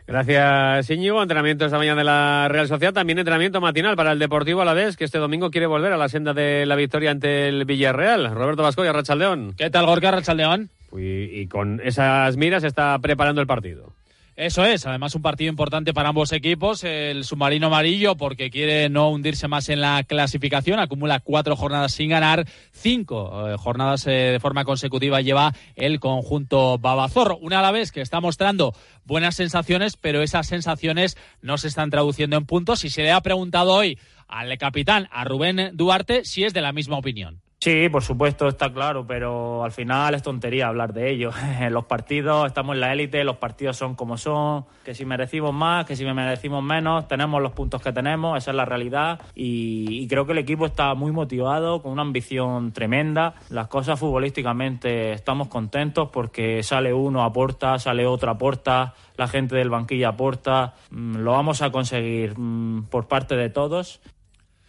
Gracias, 0.07 0.89
Íñigo. 0.89 1.23
Entrenamiento 1.23 1.67
esta 1.67 1.77
mañana 1.77 1.99
de 1.99 2.05
la 2.05 2.49
Real 2.49 2.67
Sociedad. 2.67 2.95
También 2.95 3.19
entrenamiento 3.19 3.61
matinal 3.61 3.95
para 3.95 4.13
el 4.13 4.19
Deportivo 4.19 4.63
Alavés, 4.63 4.97
que 4.97 5.05
este 5.05 5.19
domingo 5.19 5.51
quiere 5.51 5.67
volver 5.67 5.93
a 5.93 5.99
la 5.99 6.09
senda 6.09 6.33
de 6.33 6.65
la 6.65 6.77
victoria 6.77 7.11
ante 7.11 7.49
el 7.49 7.67
Villarreal. 7.67 8.35
Roberto 8.35 8.63
Vascoya, 8.63 8.93
Rachaldeón. 8.93 9.53
¿Qué 9.57 9.69
tal, 9.69 9.85
Gorka 9.85 10.11
Rachaldeón? 10.11 10.71
Y, 10.97 11.41
y 11.41 11.47
con 11.47 11.83
esas 11.85 12.39
miras 12.39 12.65
está 12.65 12.99
preparando 13.01 13.43
el 13.43 13.47
partido. 13.47 13.93
Eso 14.39 14.65
es, 14.65 14.87
además 14.87 15.17
un 15.17 15.23
partido 15.23 15.51
importante 15.51 15.93
para 15.93 16.11
ambos 16.11 16.31
equipos, 16.31 16.85
el 16.85 17.25
submarino 17.25 17.67
amarillo 17.67 18.17
porque 18.17 18.51
quiere 18.51 18.89
no 18.89 19.11
hundirse 19.11 19.49
más 19.49 19.69
en 19.69 19.81
la 19.81 20.05
clasificación, 20.05 20.79
acumula 20.79 21.19
cuatro 21.19 21.57
jornadas 21.57 21.91
sin 21.91 22.11
ganar, 22.11 22.47
cinco 22.71 23.49
eh, 23.49 23.57
jornadas 23.57 24.07
eh, 24.07 24.11
de 24.11 24.39
forma 24.39 24.65
consecutiva 24.65 25.21
lleva 25.23 25.55
el 25.75 25.99
conjunto 25.99 26.79
Babazor, 26.79 27.37
una 27.41 27.59
a 27.59 27.63
la 27.63 27.73
vez 27.73 27.91
que 27.91 28.01
está 28.01 28.21
mostrando 28.21 28.75
buenas 29.05 29.35
sensaciones, 29.35 29.97
pero 29.97 30.23
esas 30.23 30.47
sensaciones 30.47 31.17
no 31.43 31.59
se 31.59 31.67
están 31.67 31.91
traduciendo 31.91 32.37
en 32.37 32.47
puntos 32.47 32.85
y 32.85 32.91
se 32.91 33.03
le 33.03 33.11
ha 33.11 33.21
preguntado 33.23 33.73
hoy 33.73 33.99
al 34.29 34.57
capitán, 34.57 35.09
a 35.11 35.25
Rubén 35.25 35.73
Duarte, 35.75 36.25
si 36.25 36.45
es 36.45 36.55
de 36.55 36.61
la 36.61 36.71
misma 36.71 36.97
opinión. 36.97 37.41
Sí, 37.61 37.89
por 37.89 38.05
supuesto, 38.05 38.47
está 38.47 38.73
claro, 38.73 39.05
pero 39.05 39.65
al 39.65 39.73
final 39.73 40.15
es 40.15 40.23
tontería 40.23 40.69
hablar 40.69 40.93
de 40.93 41.11
ello. 41.11 41.33
Los 41.71 41.87
partidos 41.87 42.47
estamos 42.47 42.75
en 42.75 42.81
la 42.81 42.93
élite, 42.93 43.25
los 43.25 43.39
partidos 43.39 43.77
son 43.77 43.97
como 43.97 44.17
son, 44.17 44.65
que 44.85 44.95
si 44.95 45.05
merecimos 45.05 45.53
más, 45.53 45.85
que 45.85 45.97
si 45.97 46.05
merecimos 46.05 46.63
menos, 46.63 47.09
tenemos 47.09 47.43
los 47.43 47.51
puntos 47.51 47.83
que 47.83 47.93
tenemos, 47.93 48.39
esa 48.39 48.53
es 48.53 48.57
la 48.57 48.65
realidad 48.65 49.21
y, 49.35 50.03
y 50.03 50.07
creo 50.07 50.25
que 50.25 50.33
el 50.33 50.39
equipo 50.39 50.67
está 50.67 50.95
muy 50.95 51.11
motivado, 51.11 51.83
con 51.83 51.91
una 51.91 52.03
ambición 52.03 52.71
tremenda. 52.71 53.35
Las 53.51 53.67
cosas 53.67 53.99
futbolísticamente 53.99 55.11
estamos 55.13 55.49
contentos 55.49 56.11
porque 56.13 56.63
sale 56.63 56.95
uno, 56.95 57.25
aporta, 57.25 57.81
sale 57.81 58.07
otro, 58.07 58.31
aporta, 58.31 58.95
la 59.17 59.27
gente 59.27 59.57
del 59.57 59.69
banquillo 59.69 60.09
aporta, 60.09 60.75
mm, 60.91 61.17
lo 61.17 61.33
vamos 61.33 61.61
a 61.63 61.73
conseguir 61.73 62.39
mm, 62.39 62.85
por 62.85 63.09
parte 63.09 63.35
de 63.35 63.51
todos 63.51 64.01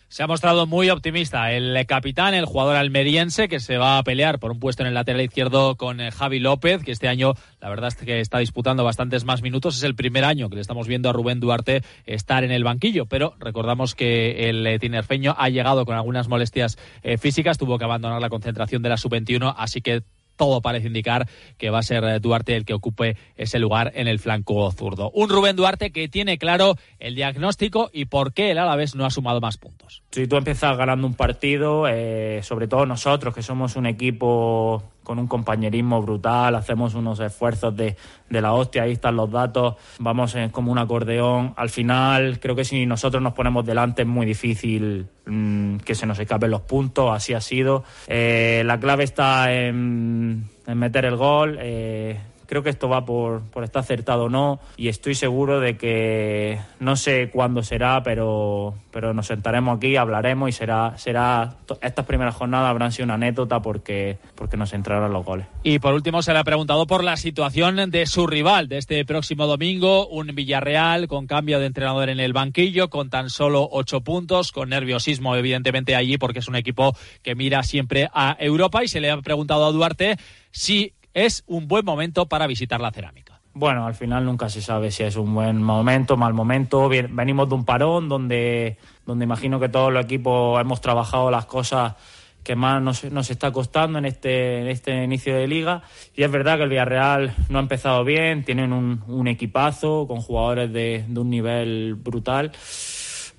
se 0.09 0.23
ha 0.23 0.27
mostrado 0.27 0.65
muy 0.65 0.89
optimista 0.89 1.51
el 1.51 1.85
capitán, 1.85 2.33
el 2.33 2.45
jugador 2.45 2.75
almeriense, 2.75 3.47
que 3.47 3.59
se 3.59 3.77
va 3.77 4.00
a 4.00 4.03
pelear 4.03 4.39
por 4.39 4.51
un 4.51 4.59
puesto 4.59 4.81
en 4.81 4.88
el 4.88 4.95
lateral 4.95 5.21
izquierdo 5.21 5.75
con 5.75 6.01
eh, 6.01 6.09
Javi 6.09 6.39
López, 6.39 6.83
que 6.83 6.91
este 6.91 7.07
año 7.07 7.35
la 7.61 7.69
verdad 7.69 7.89
es 7.89 7.95
que 7.95 8.19
está 8.19 8.39
disputando 8.39 8.83
bastantes 8.83 9.23
más 9.23 9.44
minutos. 9.44 9.77
Es 9.77 9.83
el 9.83 9.95
primer 9.95 10.25
año 10.25 10.50
que 10.50 10.56
le 10.56 10.61
estamos 10.61 10.88
viendo 10.88 11.09
a 11.09 11.13
Rubén 11.13 11.39
Duarte 11.39 11.83
estar 12.07 12.44
en 12.44 12.51
el 12.51 12.63
banquillo, 12.63 13.06
pero 13.06 13.35
recordamos 13.39 13.94
que 13.94 14.50
el 14.50 14.65
eh, 14.65 14.79
tinerfeño 14.79 15.35
ha 15.37 15.47
llegado 15.49 15.85
con 15.85 15.95
algunas 15.95 16.28
molestias 16.28 16.80
eh, 17.04 17.19
físicas, 17.19 17.59
tuvo 17.59 17.78
que 17.78 17.85
abandonar 17.85 18.19
la 18.19 18.30
concentración 18.30 18.81
de 18.81 18.89
la 18.89 18.97
sub-21, 18.97 19.54
así 19.57 19.81
que 19.81 20.01
todo 20.39 20.61
parece 20.61 20.87
indicar 20.87 21.27
que 21.57 21.69
va 21.69 21.79
a 21.79 21.83
ser 21.83 22.03
eh, 22.05 22.19
Duarte 22.19 22.55
el 22.55 22.65
que 22.65 22.73
ocupe 22.73 23.17
ese 23.35 23.59
lugar 23.59 23.91
en 23.93 24.07
el 24.07 24.19
flanco 24.19 24.71
zurdo. 24.71 25.11
Un 25.13 25.29
Rubén 25.29 25.57
Duarte 25.57 25.91
que 25.91 26.07
tiene 26.07 26.37
claro 26.37 26.75
el 26.97 27.13
diagnóstico 27.13 27.89
y 27.93 28.05
por 28.05 28.33
qué 28.33 28.51
el 28.51 28.57
Alavés 28.57 28.95
no 28.95 29.05
ha 29.05 29.11
sumado 29.11 29.41
más 29.41 29.57
puntos. 29.57 30.01
Si 30.11 30.27
tú 30.27 30.37
empiezas 30.37 30.77
ganando 30.77 31.05
un 31.05 31.13
partido, 31.13 31.87
eh, 31.89 32.39
sobre 32.41 32.67
todo 32.69 32.85
nosotros 32.85 33.35
que 33.35 33.43
somos 33.43 33.75
un 33.75 33.85
equipo 33.85 34.81
con 35.09 35.18
un 35.18 35.25
compañerismo 35.25 35.99
brutal, 36.04 36.54
hacemos 36.54 36.94
unos 36.94 37.19
esfuerzos 37.19 37.75
de, 37.75 37.95
de 38.30 38.42
la 38.42 38.54
hostia, 38.54 38.83
ahí 38.83 38.92
están 38.92 39.16
los 39.16 39.31
datos, 39.31 39.73
vamos 39.97 40.35
en, 40.35 40.51
como 40.51 40.71
un 40.71 40.78
acordeón. 40.78 41.56
Al 41.57 41.71
final, 41.71 42.39
creo 42.39 42.56
que 42.56 42.63
si 42.63 42.85
nosotros 42.85 43.19
nos 43.23 43.33
ponemos 43.33 43.66
delante 43.66 44.04
es 44.04 44.07
muy 44.07 44.28
difícil 44.28 45.07
mmm, 45.25 45.78
que 45.78 45.95
se 45.95 46.06
nos 46.06 46.19
escapen 46.19 46.51
los 46.51 46.61
puntos, 46.61 47.11
así 47.11 47.33
ha 47.33 47.42
sido. 47.42 47.83
Eh, 48.06 48.61
la 48.68 48.80
clave 48.80 49.04
está 49.04 49.51
en, 49.51 50.47
en 50.68 50.78
meter 50.78 51.06
el 51.06 51.16
gol. 51.16 51.57
Eh, 51.59 52.19
creo 52.49 52.63
que 52.63 52.71
esto 52.71 52.89
va 52.89 53.06
por, 53.06 53.44
por 53.51 53.63
estar 53.63 53.81
acertado 53.81 54.23
o 54.23 54.29
no 54.29 54.59
y 54.75 54.87
estoy 54.87 55.13
seguro 55.13 55.59
de 55.59 55.77
que 55.77 56.59
no 56.79 56.95
sé 56.95 57.29
cuándo 57.29 57.61
será, 57.61 58.01
pero, 58.01 58.73
pero 58.89 59.13
nos 59.13 59.27
sentaremos 59.27 59.77
aquí, 59.77 59.95
hablaremos 59.95 60.49
y 60.49 60.51
será, 60.51 60.97
será 60.97 61.57
estas 61.79 62.06
primeras 62.07 62.33
jornadas 62.33 62.71
habrán 62.71 62.91
sido 62.91 63.06
una 63.06 63.13
anécdota 63.13 63.61
porque, 63.61 64.18
porque 64.33 64.57
nos 64.57 64.73
entrarán 64.73 65.13
los 65.13 65.23
goles. 65.23 65.45
Y 65.61 65.77
por 65.77 65.94
último 65.94 66.23
se 66.23 66.33
le 66.33 66.39
ha 66.39 66.44
preguntado 66.44 66.87
por 66.87 67.03
la 67.03 67.18
situación 67.18 67.91
de 67.91 68.07
su 68.07 68.25
rival 68.25 68.68
de 68.68 68.79
este 68.79 69.06
próximo 69.06 69.45
domingo, 69.45 70.07
un 70.07 70.33
Villarreal 70.33 71.07
con 71.07 71.27
cambio 71.27 71.59
de 71.59 71.68
entrenador 71.68 72.09
en 72.09 72.19
el 72.19 72.33
banquillo, 72.33 72.89
con 72.89 73.11
tan 73.11 73.29
solo 73.29 73.69
ocho 73.71 74.01
puntos, 74.01 74.51
con 74.51 74.69
nerviosismo 74.69 75.35
evidentemente 75.35 75.95
allí 75.95 76.18
porque 76.18 76.39
es 76.39 76.47
un 76.47 76.56
equipo 76.56 76.95
que 77.21 77.35
mira 77.35 77.61
siempre 77.61 78.09
a 78.11 78.35
Europa 78.39 78.83
y 78.83 78.87
se 78.87 79.01
le 79.01 79.11
ha 79.11 79.21
preguntado 79.21 79.68
a 79.68 79.71
Duarte 79.71 80.18
si 80.51 80.94
es 81.13 81.44
un 81.47 81.68
buen 81.68 81.85
momento 81.85 82.28
para 82.28 82.47
visitar 82.47 82.80
la 82.80 82.92
cerámica. 82.92 83.39
Bueno, 83.54 83.85
al 83.85 83.95
final 83.95 84.25
nunca 84.25 84.47
se 84.47 84.61
sabe 84.61 84.92
si 84.92 85.04
es 85.04 85.16
un 85.16 85.33
buen 85.33 85.61
momento, 85.61 86.16
mal 86.16 86.33
momento. 86.33 86.87
Venimos 86.87 87.49
de 87.49 87.56
un 87.56 87.66
parón 87.66 88.07
donde, 88.07 88.78
donde 89.06 89.25
imagino 89.25 89.59
que 89.59 89.69
todos 89.69 89.92
los 89.92 90.06
equipos 90.06 90.61
hemos 90.61 90.81
trabajado 90.81 91.31
las 91.31 91.45
cosas 91.45 91.95
que 92.44 92.56
más 92.56 92.81
nos, 92.81 93.04
nos, 93.06 93.30
está 93.30 93.51
costando 93.51 93.99
en 93.99 94.06
este, 94.06 94.61
en 94.61 94.68
este 94.68 95.04
inicio 95.04 95.35
de 95.35 95.47
liga. 95.47 95.81
Y 96.16 96.23
es 96.23 96.31
verdad 96.31 96.57
que 96.57 96.63
el 96.63 96.69
Villarreal 96.69 97.33
no 97.49 97.59
ha 97.59 97.61
empezado 97.61 98.04
bien, 98.04 98.44
tienen 98.45 98.71
un, 98.71 99.04
un 99.07 99.28
equipazo 99.28 100.07
con 100.07 100.21
jugadores 100.21 100.71
de, 100.71 101.06
de, 101.07 101.19
un 101.19 101.30
nivel 101.30 101.95
brutal, 101.95 102.51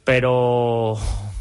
pero, 0.04 0.96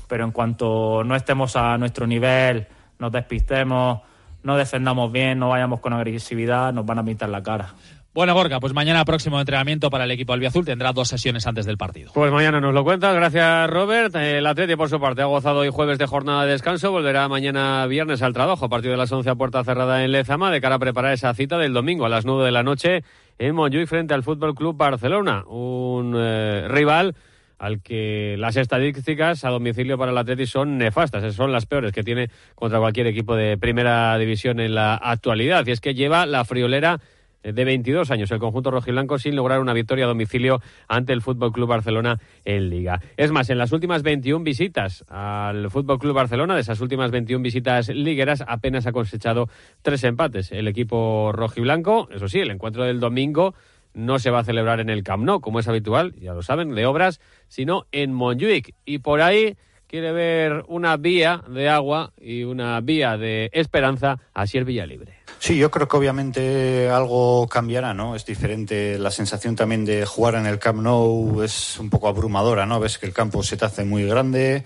pero 0.07 0.23
en 0.23 0.31
cuanto 0.31 1.03
no 1.03 1.15
estemos 1.15 1.55
a 1.55 1.77
nuestro 1.77 2.07
nivel, 2.07 2.67
nos 2.97 3.11
despistemos, 3.11 4.01
no 4.43 4.57
defendamos 4.57 5.11
bien, 5.11 5.39
no 5.39 5.49
vayamos 5.49 5.79
con 5.79 5.93
agresividad, 5.93 6.73
nos 6.73 6.85
van 6.85 6.99
a 6.99 7.03
pintar 7.03 7.29
la 7.29 7.43
cara. 7.43 7.73
Bueno, 8.11 8.33
Gorka, 8.33 8.59
pues 8.59 8.73
mañana 8.73 9.05
próximo 9.05 9.39
entrenamiento 9.39 9.91
para 9.91 10.05
el 10.05 10.11
equipo 10.11 10.33
albiazul 10.33 10.65
tendrá 10.65 10.91
dos 10.93 11.07
sesiones 11.07 11.45
antes 11.45 11.67
del 11.67 11.77
partido. 11.77 12.11
Pues 12.13 12.31
mañana 12.31 12.59
nos 12.59 12.73
lo 12.73 12.83
cuentas. 12.83 13.13
Gracias, 13.13 13.69
Robert. 13.69 14.15
El 14.15 14.47
Atleti, 14.47 14.75
por 14.75 14.89
su 14.89 14.99
parte, 14.99 15.21
ha 15.21 15.25
gozado 15.25 15.59
hoy 15.59 15.69
jueves 15.69 15.99
de 15.99 16.07
jornada 16.07 16.43
de 16.43 16.53
descanso. 16.53 16.91
Volverá 16.91 17.27
mañana 17.27 17.85
viernes 17.85 18.23
al 18.23 18.33
trabajo 18.33 18.65
a 18.65 18.69
partir 18.69 18.89
de 18.89 18.97
las 18.97 19.11
11 19.11 19.29
a 19.29 19.35
puerta 19.35 19.63
cerrada 19.63 20.03
en 20.03 20.11
Lezama 20.11 20.49
de 20.49 20.59
cara 20.59 20.75
a 20.75 20.79
preparar 20.79 21.13
esa 21.13 21.33
cita 21.35 21.59
del 21.59 21.71
domingo 21.71 22.05
a 22.05 22.09
las 22.09 22.25
9 22.25 22.43
de 22.45 22.51
la 22.51 22.63
noche 22.63 23.03
en 23.37 23.53
Montjuic 23.53 23.87
frente 23.87 24.15
al 24.15 24.23
Fútbol 24.23 24.55
Club 24.55 24.75
Barcelona. 24.75 25.43
Un 25.47 26.15
eh, 26.17 26.67
rival 26.67 27.15
al 27.59 27.81
que 27.81 28.35
las 28.39 28.55
estadísticas 28.55 29.45
a 29.45 29.49
domicilio 29.49 29.97
para 29.97 30.11
el 30.11 30.17
Atleti 30.17 30.45
son 30.45 30.77
nefastas, 30.77 31.35
son 31.35 31.51
las 31.51 31.65
peores 31.65 31.91
que 31.91 32.03
tiene 32.03 32.29
contra 32.55 32.79
cualquier 32.79 33.07
equipo 33.07 33.35
de 33.35 33.57
primera 33.57 34.17
división 34.17 34.59
en 34.59 34.73
la 34.73 34.95
actualidad. 34.95 35.67
Y 35.67 35.71
es 35.71 35.81
que 35.81 35.93
lleva 35.93 36.25
la 36.25 36.45
friolera 36.45 36.99
de 37.43 37.63
22 37.63 38.11
años 38.11 38.31
el 38.31 38.39
conjunto 38.39 38.71
rojiblanco 38.71 39.17
sin 39.17 39.35
lograr 39.35 39.59
una 39.59 39.73
victoria 39.73 40.05
a 40.05 40.07
domicilio 40.07 40.61
ante 40.87 41.13
el 41.13 41.21
Fútbol 41.21 41.51
Club 41.51 41.69
Barcelona 41.69 42.19
en 42.45 42.69
Liga. 42.69 43.01
Es 43.17 43.31
más, 43.31 43.49
en 43.49 43.57
las 43.57 43.71
últimas 43.71 44.03
21 44.03 44.43
visitas 44.43 45.05
al 45.07 45.69
Fútbol 45.69 45.99
Club 45.99 46.13
Barcelona, 46.13 46.55
de 46.55 46.61
esas 46.61 46.81
últimas 46.81 47.11
21 47.11 47.41
visitas 47.41 47.89
ligueras, 47.89 48.43
apenas 48.47 48.87
ha 48.87 48.91
cosechado 48.91 49.49
tres 49.81 50.03
empates. 50.03 50.51
El 50.51 50.67
equipo 50.67 51.31
rojiblanco, 51.33 52.09
eso 52.11 52.27
sí, 52.27 52.39
el 52.39 52.51
encuentro 52.51 52.83
del 52.83 52.99
domingo 52.99 53.53
no 53.93 54.19
se 54.19 54.29
va 54.29 54.39
a 54.39 54.43
celebrar 54.43 54.79
en 54.79 54.89
el 54.89 55.03
Camp 55.03 55.23
Nou, 55.23 55.41
como 55.41 55.59
es 55.59 55.67
habitual, 55.67 56.13
ya 56.19 56.33
lo 56.33 56.43
saben, 56.43 56.75
de 56.75 56.85
obras, 56.85 57.19
sino 57.47 57.85
en 57.91 58.13
Montjuic. 58.13 58.75
Y 58.85 58.99
por 58.99 59.21
ahí 59.21 59.57
quiere 59.89 60.11
ver 60.11 60.63
una 60.67 60.97
vía 60.97 61.43
de 61.49 61.67
agua 61.67 62.13
y 62.21 62.43
una 62.43 62.79
vía 62.79 63.17
de 63.17 63.49
esperanza 63.53 64.19
a 64.33 64.45
Sier 64.45 64.63
Villalibre. 64.63 65.19
Sí, 65.39 65.57
yo 65.57 65.71
creo 65.71 65.87
que 65.87 65.97
obviamente 65.97 66.89
algo 66.89 67.47
cambiará, 67.47 67.93
¿no? 67.93 68.15
Es 68.15 68.25
diferente. 68.25 68.99
La 68.99 69.09
sensación 69.09 69.55
también 69.55 69.85
de 69.85 70.05
jugar 70.05 70.35
en 70.35 70.45
el 70.45 70.59
Camp 70.59 70.81
Nou 70.81 71.41
es 71.41 71.79
un 71.79 71.89
poco 71.89 72.07
abrumadora, 72.07 72.65
¿no? 72.65 72.79
Ves 72.79 72.97
que 72.97 73.05
el 73.05 73.13
campo 73.13 73.41
se 73.41 73.57
te 73.57 73.65
hace 73.65 73.85
muy 73.85 74.05
grande, 74.05 74.63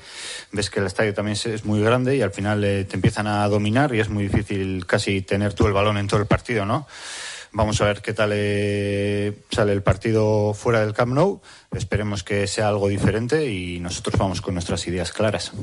ves 0.52 0.70
que 0.70 0.80
el 0.80 0.88
estadio 0.88 1.14
también 1.14 1.38
es 1.38 1.64
muy 1.64 1.82
grande 1.82 2.18
y 2.18 2.22
al 2.22 2.32
final 2.32 2.64
eh, 2.64 2.86
te 2.86 2.96
empiezan 2.96 3.28
a 3.28 3.48
dominar 3.48 3.94
y 3.94 4.00
es 4.00 4.10
muy 4.10 4.24
difícil 4.24 4.86
casi 4.88 5.22
tener 5.22 5.54
tú 5.54 5.68
el 5.68 5.74
balón 5.74 5.98
en 5.98 6.08
todo 6.08 6.20
el 6.20 6.26
partido, 6.26 6.66
¿no? 6.66 6.88
Vamos 7.56 7.80
a 7.82 7.86
ver 7.86 8.02
qué 8.02 8.14
tal 8.14 8.32
eh, 8.34 9.32
sale 9.52 9.74
el 9.74 9.84
partido 9.84 10.56
fuera 10.56 10.80
del 10.84 10.94
Camp 10.94 11.14
Nou. 11.14 11.40
Esperemos 11.72 12.24
que 12.24 12.48
sea 12.48 12.68
algo 12.68 12.88
diferente 12.88 13.52
y 13.52 13.80
nosotros 13.80 14.18
vamos 14.18 14.42
con 14.42 14.56
nuestras 14.56 14.88
ideas 14.88 15.12
claras. 15.12 15.54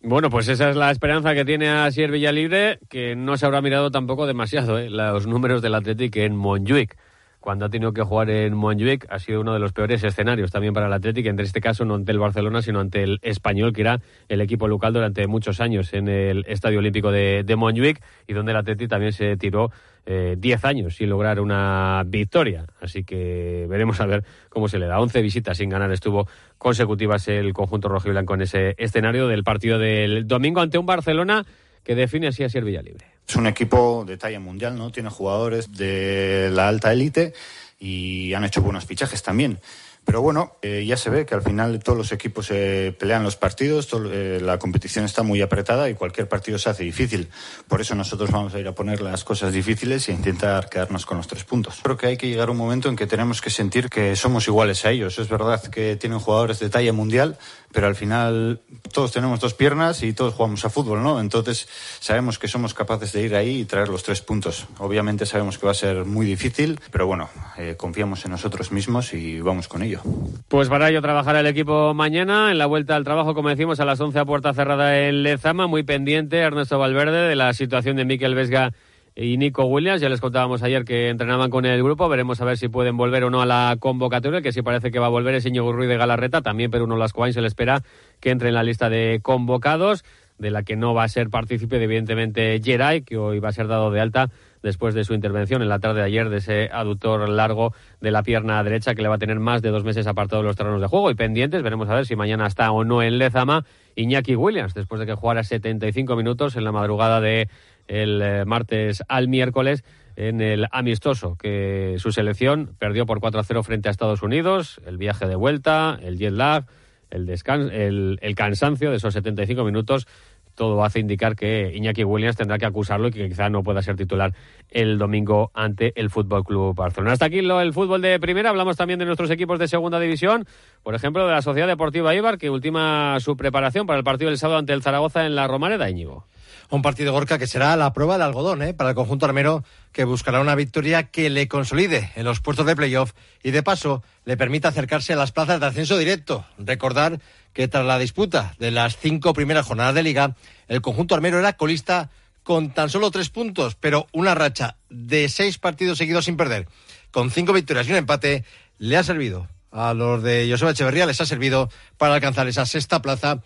Bueno, 0.00 0.30
pues 0.30 0.48
esa 0.48 0.70
es 0.70 0.76
la 0.76 0.90
esperanza 0.90 1.34
que 1.34 1.44
tiene 1.44 1.68
Asier 1.68 2.10
Villalibre, 2.10 2.78
que 2.88 3.14
no 3.14 3.36
se 3.36 3.44
habrá 3.44 3.60
mirado 3.60 3.90
tampoco 3.90 4.26
demasiado 4.26 4.78
¿eh? 4.78 4.88
los 4.88 5.26
números 5.26 5.60
del 5.60 5.74
Athletic 5.74 6.16
en 6.16 6.34
Montjuic. 6.34 6.96
Cuando 7.44 7.66
ha 7.66 7.68
tenido 7.68 7.92
que 7.92 8.00
jugar 8.00 8.30
en 8.30 8.54
Montjuic 8.54 9.06
ha 9.10 9.18
sido 9.18 9.42
uno 9.42 9.52
de 9.52 9.58
los 9.58 9.74
peores 9.74 10.02
escenarios 10.02 10.50
también 10.50 10.72
para 10.72 10.86
el 10.86 10.92
Athletic, 10.94 11.26
en 11.26 11.38
este 11.40 11.60
caso 11.60 11.84
no 11.84 11.94
ante 11.94 12.10
el 12.10 12.18
Barcelona, 12.18 12.62
sino 12.62 12.80
ante 12.80 13.02
el 13.02 13.18
Español, 13.20 13.74
que 13.74 13.82
era 13.82 14.00
el 14.30 14.40
equipo 14.40 14.66
local 14.66 14.94
durante 14.94 15.26
muchos 15.26 15.60
años 15.60 15.92
en 15.92 16.08
el 16.08 16.46
Estadio 16.48 16.78
Olímpico 16.78 17.12
de, 17.12 17.42
de 17.44 17.98
y 18.26 18.32
donde 18.32 18.52
el 18.52 18.56
Athletic 18.56 18.88
también 18.88 19.12
se 19.12 19.36
tiró 19.36 19.70
10 20.06 20.06
eh, 20.06 20.66
años 20.66 20.96
sin 20.96 21.10
lograr 21.10 21.38
una 21.38 22.02
victoria. 22.06 22.64
Así 22.80 23.04
que 23.04 23.66
veremos 23.68 24.00
a 24.00 24.06
ver 24.06 24.24
cómo 24.48 24.66
se 24.66 24.78
le 24.78 24.86
da. 24.86 24.98
11 24.98 25.20
visitas 25.20 25.58
sin 25.58 25.68
ganar 25.68 25.92
estuvo 25.92 26.26
consecutivas 26.56 27.28
el 27.28 27.52
conjunto 27.52 27.90
rojo 27.90 28.08
y 28.08 28.12
blanco 28.12 28.32
en 28.32 28.40
ese 28.40 28.74
escenario 28.78 29.28
del 29.28 29.44
partido 29.44 29.78
del 29.78 30.26
domingo 30.26 30.62
ante 30.62 30.78
un 30.78 30.86
Barcelona 30.86 31.44
que 31.82 31.94
define 31.94 32.28
así 32.28 32.42
a 32.42 32.48
Ser 32.48 32.64
Libre. 32.64 33.13
Es 33.26 33.36
un 33.36 33.46
equipo 33.46 34.04
de 34.06 34.16
talla 34.16 34.40
mundial, 34.40 34.76
¿no? 34.76 34.92
Tiene 34.92 35.10
jugadores 35.10 35.72
de 35.72 36.50
la 36.52 36.68
alta 36.68 36.92
élite 36.92 37.32
y 37.78 38.34
han 38.34 38.44
hecho 38.44 38.62
buenos 38.62 38.86
fichajes 38.86 39.22
también. 39.22 39.58
Pero 40.04 40.20
bueno, 40.20 40.56
eh, 40.60 40.84
ya 40.86 40.98
se 40.98 41.08
ve 41.08 41.24
que 41.24 41.34
al 41.34 41.42
final 41.42 41.78
todos 41.82 41.96
los 41.96 42.12
equipos 42.12 42.50
eh, 42.50 42.94
pelean 42.98 43.22
los 43.22 43.36
partidos, 43.36 43.88
eh, 44.12 44.38
la 44.42 44.58
competición 44.58 45.06
está 45.06 45.22
muy 45.22 45.40
apretada 45.40 45.88
y 45.88 45.94
cualquier 45.94 46.28
partido 46.28 46.58
se 46.58 46.68
hace 46.68 46.84
difícil. 46.84 47.30
Por 47.68 47.80
eso 47.80 47.94
nosotros 47.94 48.30
vamos 48.30 48.54
a 48.54 48.60
ir 48.60 48.68
a 48.68 48.74
poner 48.74 49.00
las 49.00 49.24
cosas 49.24 49.54
difíciles 49.54 50.08
e 50.08 50.12
intentar 50.12 50.68
quedarnos 50.68 51.06
con 51.06 51.16
los 51.16 51.26
tres 51.26 51.44
puntos. 51.44 51.80
Creo 51.82 51.96
que 51.96 52.06
hay 52.08 52.16
que 52.18 52.28
llegar 52.28 52.48
a 52.48 52.50
un 52.50 52.58
momento 52.58 52.90
en 52.90 52.96
que 52.96 53.06
tenemos 53.06 53.40
que 53.40 53.48
sentir 53.48 53.88
que 53.88 54.14
somos 54.14 54.46
iguales 54.46 54.84
a 54.84 54.90
ellos. 54.90 55.18
Es 55.18 55.28
verdad 55.30 55.62
que 55.62 55.96
tienen 55.96 56.18
jugadores 56.18 56.58
de 56.58 56.68
talla 56.68 56.92
mundial, 56.92 57.38
pero 57.74 57.88
al 57.88 57.96
final 57.96 58.60
todos 58.92 59.12
tenemos 59.12 59.40
dos 59.40 59.52
piernas 59.52 60.02
y 60.02 60.12
todos 60.12 60.32
jugamos 60.32 60.64
a 60.64 60.70
fútbol, 60.70 61.02
¿no? 61.02 61.20
Entonces 61.20 61.68
sabemos 61.98 62.38
que 62.38 62.48
somos 62.48 62.72
capaces 62.72 63.12
de 63.12 63.22
ir 63.22 63.34
ahí 63.34 63.60
y 63.60 63.64
traer 63.64 63.88
los 63.88 64.04
tres 64.04 64.22
puntos. 64.22 64.66
Obviamente 64.78 65.26
sabemos 65.26 65.58
que 65.58 65.66
va 65.66 65.72
a 65.72 65.74
ser 65.74 66.04
muy 66.04 66.24
difícil, 66.24 66.80
pero 66.92 67.06
bueno, 67.06 67.28
confiamos 67.76 68.24
en 68.24 68.30
nosotros 68.30 68.70
mismos 68.70 69.12
y 69.12 69.40
vamos 69.40 69.68
con 69.68 69.82
ello. 69.82 70.00
Pues 70.48 70.68
para 70.68 70.88
ello 70.88 71.02
trabajará 71.02 71.40
el 71.40 71.46
equipo 71.46 71.92
mañana 71.92 72.52
en 72.52 72.58
la 72.58 72.66
vuelta 72.66 72.94
al 72.94 73.04
trabajo, 73.04 73.34
como 73.34 73.48
decimos, 73.48 73.80
a 73.80 73.84
las 73.84 74.00
11 74.00 74.20
a 74.20 74.24
puerta 74.24 74.54
cerrada 74.54 75.00
en 75.00 75.24
Lezama. 75.24 75.66
Muy 75.66 75.82
pendiente 75.82 76.38
Ernesto 76.38 76.78
Valverde 76.78 77.28
de 77.28 77.34
la 77.34 77.52
situación 77.52 77.96
de 77.96 78.04
Miquel 78.04 78.36
Vesga 78.36 78.72
y 79.16 79.36
Nico 79.36 79.64
Williams. 79.64 80.00
Ya 80.00 80.08
les 80.08 80.20
contábamos 80.20 80.62
ayer 80.62 80.84
que 80.84 81.08
entrenaban 81.08 81.50
con 81.50 81.64
el 81.64 81.82
grupo. 81.82 82.08
Veremos 82.08 82.40
a 82.40 82.44
ver 82.44 82.58
si 82.58 82.68
pueden 82.68 82.96
volver 82.96 83.24
o 83.24 83.30
no 83.30 83.42
a 83.42 83.46
la 83.46 83.76
convocatoria, 83.78 84.42
que 84.42 84.52
sí 84.52 84.62
parece 84.62 84.90
que 84.90 84.98
va 84.98 85.06
a 85.06 85.10
volver 85.10 85.34
es 85.34 85.46
Íñigo 85.46 85.72
Ruiz 85.72 85.88
de 85.88 85.96
Galarreta. 85.96 86.42
También 86.42 86.70
pero 86.70 86.84
uno 86.84 86.96
Lascoain 86.96 87.32
se 87.32 87.40
le 87.40 87.46
espera 87.46 87.82
que 88.20 88.30
entre 88.30 88.48
en 88.48 88.54
la 88.54 88.62
lista 88.62 88.88
de 88.88 89.20
convocados, 89.22 90.04
de 90.38 90.50
la 90.50 90.64
que 90.64 90.76
no 90.76 90.94
va 90.94 91.04
a 91.04 91.08
ser 91.08 91.30
partícipe, 91.30 91.82
evidentemente, 91.82 92.60
Geray, 92.62 93.02
que 93.02 93.16
hoy 93.16 93.38
va 93.38 93.50
a 93.50 93.52
ser 93.52 93.68
dado 93.68 93.90
de 93.92 94.00
alta 94.00 94.30
después 94.64 94.94
de 94.94 95.04
su 95.04 95.14
intervención 95.14 95.62
en 95.62 95.68
la 95.68 95.78
tarde 95.78 96.00
de 96.00 96.06
ayer 96.06 96.28
de 96.28 96.38
ese 96.38 96.70
aductor 96.72 97.28
largo 97.28 97.74
de 98.00 98.10
la 98.10 98.22
pierna 98.22 98.62
derecha 98.64 98.94
que 98.94 99.02
le 99.02 99.08
va 99.08 99.16
a 99.16 99.18
tener 99.18 99.38
más 99.38 99.62
de 99.62 99.68
dos 99.68 99.84
meses 99.84 100.06
apartado 100.06 100.42
de 100.42 100.48
los 100.48 100.56
terrenos 100.56 100.80
de 100.80 100.86
juego 100.86 101.10
y 101.10 101.14
pendientes. 101.14 101.62
Veremos 101.62 101.88
a 101.88 101.94
ver 101.94 102.06
si 102.06 102.16
mañana 102.16 102.46
está 102.46 102.72
o 102.72 102.82
no 102.82 103.02
en 103.02 103.18
Lezama 103.18 103.64
Iñaki 103.94 104.34
Williams, 104.34 104.74
después 104.74 104.98
de 104.98 105.06
que 105.06 105.14
jugara 105.14 105.44
75 105.44 106.16
minutos 106.16 106.56
en 106.56 106.64
la 106.64 106.72
madrugada 106.72 107.20
de 107.20 107.48
el 107.88 108.20
eh, 108.22 108.44
martes 108.44 109.02
al 109.08 109.28
miércoles 109.28 109.84
en 110.16 110.40
el 110.40 110.66
amistoso, 110.70 111.36
que 111.36 111.96
su 111.98 112.12
selección 112.12 112.74
perdió 112.78 113.04
por 113.06 113.20
4 113.20 113.40
a 113.40 113.44
0 113.44 113.62
frente 113.62 113.88
a 113.88 113.90
Estados 113.90 114.22
Unidos, 114.22 114.80
el 114.86 114.96
viaje 114.96 115.26
de 115.26 115.34
vuelta, 115.34 115.98
el 116.02 116.18
jet 116.18 116.32
lag, 116.32 116.66
el, 117.10 117.28
el, 117.28 118.18
el 118.22 118.34
cansancio 118.34 118.90
de 118.90 118.96
esos 118.96 119.14
75 119.14 119.64
minutos 119.64 120.06
todo 120.54 120.84
hace 120.84 121.00
indicar 121.00 121.36
que 121.36 121.72
Iñaki 121.74 122.04
Williams 122.04 122.36
tendrá 122.36 122.58
que 122.58 122.66
acusarlo 122.66 123.08
y 123.08 123.10
que 123.10 123.28
quizá 123.28 123.48
no 123.48 123.62
pueda 123.62 123.82
ser 123.82 123.96
titular 123.96 124.34
el 124.70 124.98
domingo 124.98 125.50
ante 125.54 125.92
el 126.00 126.10
Fútbol 126.10 126.44
Club 126.44 126.74
Barcelona. 126.74 127.12
Hasta 127.12 127.26
aquí 127.26 127.42
lo, 127.42 127.60
el 127.60 127.72
fútbol 127.72 128.02
de 128.02 128.18
primera. 128.20 128.50
Hablamos 128.50 128.76
también 128.76 128.98
de 128.98 129.04
nuestros 129.04 129.30
equipos 129.30 129.58
de 129.58 129.68
segunda 129.68 129.98
división, 130.00 130.46
por 130.82 130.94
ejemplo, 130.94 131.26
de 131.26 131.32
la 131.32 131.42
Sociedad 131.42 131.66
Deportiva 131.66 132.14
Ibar, 132.14 132.38
que 132.38 132.50
ultima 132.50 133.18
su 133.20 133.36
preparación 133.36 133.86
para 133.86 133.98
el 133.98 134.04
partido 134.04 134.30
del 134.30 134.38
sábado 134.38 134.58
ante 134.58 134.72
el 134.72 134.82
Zaragoza 134.82 135.26
en 135.26 135.34
la 135.34 135.46
Romareda, 135.46 135.90
Íñigo. 135.90 136.26
Un 136.70 136.82
partido 136.82 137.12
Gorka 137.12 137.38
que 137.38 137.46
será 137.46 137.76
la 137.76 137.92
prueba 137.92 138.14
del 138.14 138.22
algodón 138.22 138.62
¿eh? 138.62 138.74
para 138.74 138.90
el 138.90 138.96
conjunto 138.96 139.26
armero 139.26 139.64
que 139.92 140.04
buscará 140.04 140.40
una 140.40 140.54
victoria 140.54 141.04
que 141.04 141.30
le 141.30 141.48
consolide 141.48 142.12
en 142.16 142.24
los 142.24 142.40
puestos 142.40 142.66
de 142.66 142.76
playoff 142.76 143.12
y 143.42 143.50
de 143.50 143.62
paso 143.62 144.02
le 144.24 144.36
permita 144.36 144.68
acercarse 144.68 145.12
a 145.12 145.16
las 145.16 145.32
plazas 145.32 145.60
de 145.60 145.66
ascenso 145.66 145.98
directo. 145.98 146.44
Recordar 146.58 147.20
que 147.52 147.68
tras 147.68 147.86
la 147.86 147.98
disputa 147.98 148.54
de 148.58 148.70
las 148.70 148.96
cinco 148.96 149.32
primeras 149.32 149.66
jornadas 149.66 149.94
de 149.94 150.02
liga, 150.02 150.36
el 150.68 150.82
conjunto 150.82 151.14
armero 151.14 151.38
era 151.38 151.56
colista 151.56 152.10
con 152.42 152.70
tan 152.74 152.90
solo 152.90 153.10
tres 153.10 153.30
puntos, 153.30 153.74
pero 153.74 154.06
una 154.12 154.34
racha 154.34 154.76
de 154.90 155.28
seis 155.28 155.58
partidos 155.58 155.98
seguidos 155.98 156.26
sin 156.26 156.36
perder, 156.36 156.68
con 157.10 157.30
cinco 157.30 157.52
victorias 157.52 157.88
y 157.88 157.92
un 157.92 157.96
empate, 157.96 158.44
le 158.78 158.96
ha 158.96 159.02
servido 159.02 159.48
a 159.70 159.94
los 159.94 160.22
de 160.22 160.46
Joseba 160.48 160.70
Echeverría, 160.70 161.06
les 161.06 161.20
ha 161.20 161.26
servido 161.26 161.70
para 161.96 162.14
alcanzar 162.14 162.46
esa 162.46 162.66
sexta 162.66 163.02
plaza 163.02 163.40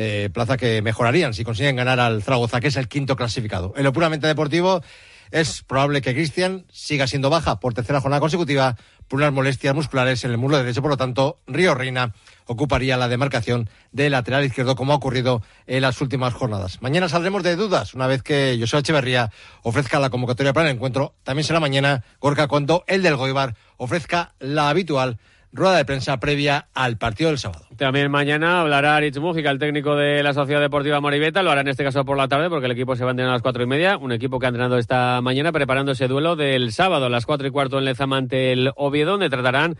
eh, 0.00 0.30
plaza 0.32 0.56
que 0.56 0.80
mejorarían 0.80 1.34
si 1.34 1.44
consiguen 1.44 1.76
ganar 1.76 2.00
al 2.00 2.22
Zaragoza, 2.22 2.60
que 2.60 2.68
es 2.68 2.76
el 2.76 2.88
quinto 2.88 3.16
clasificado. 3.16 3.74
En 3.76 3.84
lo 3.84 3.92
puramente 3.92 4.26
deportivo, 4.26 4.82
es 5.30 5.62
probable 5.62 6.00
que 6.00 6.14
Cristian 6.14 6.64
siga 6.72 7.06
siendo 7.06 7.30
baja 7.30 7.60
por 7.60 7.74
tercera 7.74 8.00
jornada 8.00 8.20
consecutiva 8.20 8.76
por 9.06 9.18
unas 9.20 9.32
molestias 9.32 9.74
musculares 9.74 10.24
en 10.24 10.30
el 10.30 10.38
muslo 10.38 10.56
derecho. 10.56 10.82
Por 10.82 10.90
lo 10.90 10.96
tanto, 10.96 11.40
Río 11.46 11.74
Reina 11.74 12.14
ocuparía 12.46 12.96
la 12.96 13.08
demarcación 13.08 13.68
de 13.92 14.10
lateral 14.10 14.44
izquierdo, 14.44 14.74
como 14.74 14.92
ha 14.92 14.96
ocurrido 14.96 15.42
en 15.66 15.82
las 15.82 16.00
últimas 16.00 16.34
jornadas. 16.34 16.80
Mañana 16.80 17.08
saldremos 17.08 17.42
de 17.42 17.56
dudas, 17.56 17.94
una 17.94 18.06
vez 18.06 18.22
que 18.22 18.56
José 18.58 18.78
Echeverría 18.78 19.30
ofrezca 19.62 20.00
la 20.00 20.10
convocatoria 20.10 20.52
para 20.52 20.68
el 20.68 20.76
encuentro. 20.76 21.14
También 21.22 21.44
será 21.44 21.60
mañana, 21.60 22.04
Gorka, 22.20 22.48
cuando 22.48 22.84
el 22.86 23.02
del 23.02 23.16
Goibar 23.16 23.54
ofrezca 23.76 24.34
la 24.40 24.68
habitual 24.68 25.18
rueda 25.52 25.76
de 25.76 25.84
prensa 25.84 26.18
previa 26.20 26.68
al 26.74 26.96
partido 26.96 27.30
del 27.30 27.38
sábado. 27.38 27.64
También 27.76 28.10
mañana 28.10 28.60
hablará 28.60 28.96
Aritz 28.96 29.16
el 29.16 29.58
técnico 29.58 29.96
de 29.96 30.22
la 30.22 30.34
Sociedad 30.34 30.60
Deportiva 30.60 31.00
Moribeta. 31.00 31.42
Lo 31.42 31.50
hará 31.50 31.62
en 31.62 31.68
este 31.68 31.84
caso 31.84 32.04
por 32.04 32.16
la 32.16 32.28
tarde 32.28 32.48
porque 32.48 32.66
el 32.66 32.72
equipo 32.72 32.94
se 32.96 33.04
va 33.04 33.10
a 33.10 33.12
entrenar 33.12 33.30
a 33.30 33.34
las 33.34 33.42
cuatro 33.42 33.62
y 33.62 33.66
media. 33.66 33.96
Un 33.96 34.12
equipo 34.12 34.38
que 34.38 34.46
ha 34.46 34.48
entrenado 34.48 34.78
esta 34.78 35.20
mañana 35.22 35.52
preparando 35.52 35.92
ese 35.92 36.08
duelo 36.08 36.36
del 36.36 36.72
sábado 36.72 37.06
a 37.06 37.10
las 37.10 37.26
cuatro 37.26 37.46
y 37.46 37.50
cuarto 37.50 37.78
en 37.78 37.84
Lezama 37.84 38.18
ante 38.18 38.52
el 38.52 38.70
Oviedo, 38.76 39.12
donde 39.12 39.30
tratarán 39.30 39.76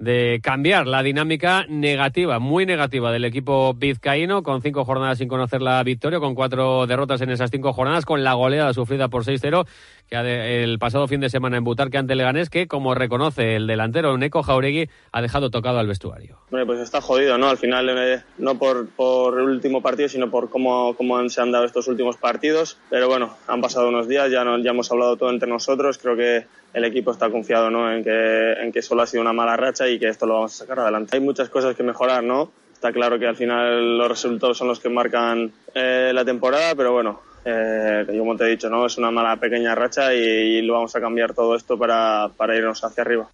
de 0.00 0.40
cambiar 0.42 0.86
la 0.86 1.02
dinámica 1.02 1.66
negativa, 1.68 2.38
muy 2.38 2.64
negativa 2.64 3.12
del 3.12 3.26
equipo 3.26 3.74
vizcaíno, 3.74 4.42
con 4.42 4.62
cinco 4.62 4.86
jornadas 4.86 5.18
sin 5.18 5.28
conocer 5.28 5.60
la 5.60 5.82
victoria, 5.82 6.18
con 6.18 6.34
cuatro 6.34 6.86
derrotas 6.86 7.20
en 7.20 7.28
esas 7.28 7.50
cinco 7.50 7.74
jornadas, 7.74 8.06
con 8.06 8.24
la 8.24 8.32
goleada 8.32 8.72
sufrida 8.72 9.08
por 9.08 9.24
6-0 9.24 9.66
que 10.10 10.64
el 10.64 10.78
pasado 10.78 11.06
fin 11.06 11.20
de 11.20 11.30
semana 11.30 11.56
en 11.56 11.64
Butarque 11.64 11.96
ante 11.96 12.16
Leganés, 12.16 12.50
que 12.50 12.66
como 12.66 12.94
reconoce 12.94 13.56
el 13.56 13.66
delantero 13.66 14.18
Neko 14.18 14.42
Jauregui, 14.42 14.90
ha 15.12 15.22
dejado 15.22 15.50
tocado 15.50 15.78
al 15.78 15.86
vestuario. 15.86 16.38
Bueno, 16.50 16.66
pues 16.66 16.80
está 16.80 17.00
jodido, 17.00 17.38
¿no? 17.38 17.48
Al 17.48 17.58
final, 17.58 17.88
eh, 17.88 18.22
no 18.38 18.58
por, 18.58 18.88
por 18.88 19.38
el 19.38 19.46
último 19.46 19.80
partido, 19.82 20.08
sino 20.08 20.30
por 20.30 20.50
cómo, 20.50 20.94
cómo 20.94 21.28
se 21.28 21.40
han 21.40 21.52
dado 21.52 21.64
estos 21.64 21.86
últimos 21.86 22.16
partidos. 22.16 22.76
Pero 22.90 23.08
bueno, 23.08 23.36
han 23.46 23.60
pasado 23.60 23.88
unos 23.88 24.08
días, 24.08 24.30
ya, 24.30 24.44
no, 24.44 24.58
ya 24.58 24.70
hemos 24.70 24.90
hablado 24.90 25.16
todo 25.16 25.30
entre 25.30 25.48
nosotros. 25.48 25.98
Creo 25.98 26.16
que 26.16 26.46
el 26.74 26.84
equipo 26.84 27.12
está 27.12 27.30
confiado 27.30 27.70
¿no? 27.70 27.92
en, 27.92 28.02
que, 28.02 28.52
en 28.54 28.72
que 28.72 28.82
solo 28.82 29.02
ha 29.02 29.06
sido 29.06 29.22
una 29.22 29.32
mala 29.32 29.56
racha 29.56 29.88
y 29.88 29.98
que 29.98 30.08
esto 30.08 30.26
lo 30.26 30.34
vamos 30.34 30.54
a 30.54 30.64
sacar 30.64 30.80
adelante. 30.80 31.16
Hay 31.16 31.22
muchas 31.22 31.48
cosas 31.48 31.76
que 31.76 31.84
mejorar, 31.84 32.24
¿no? 32.24 32.50
Está 32.72 32.92
claro 32.92 33.18
que 33.18 33.26
al 33.26 33.36
final 33.36 33.98
los 33.98 34.08
resultados 34.08 34.56
son 34.56 34.68
los 34.68 34.80
que 34.80 34.88
marcan 34.88 35.52
eh, 35.74 36.12
la 36.14 36.24
temporada, 36.24 36.74
pero 36.74 36.92
bueno, 36.92 37.20
eh, 37.44 38.06
como 38.18 38.36
te 38.36 38.44
he 38.44 38.48
dicho, 38.48 38.68
¿no? 38.68 38.86
es 38.86 38.98
una 38.98 39.10
mala 39.10 39.36
pequeña 39.36 39.74
racha 39.74 40.12
y, 40.14 40.62
lo 40.62 40.74
vamos 40.74 40.94
a 40.94 41.00
cambiar 41.00 41.34
todo 41.34 41.56
esto 41.56 41.78
para, 41.78 42.30
para 42.36 42.56
irnos 42.56 42.82
hacia 42.84 43.02
arriba. 43.02 43.30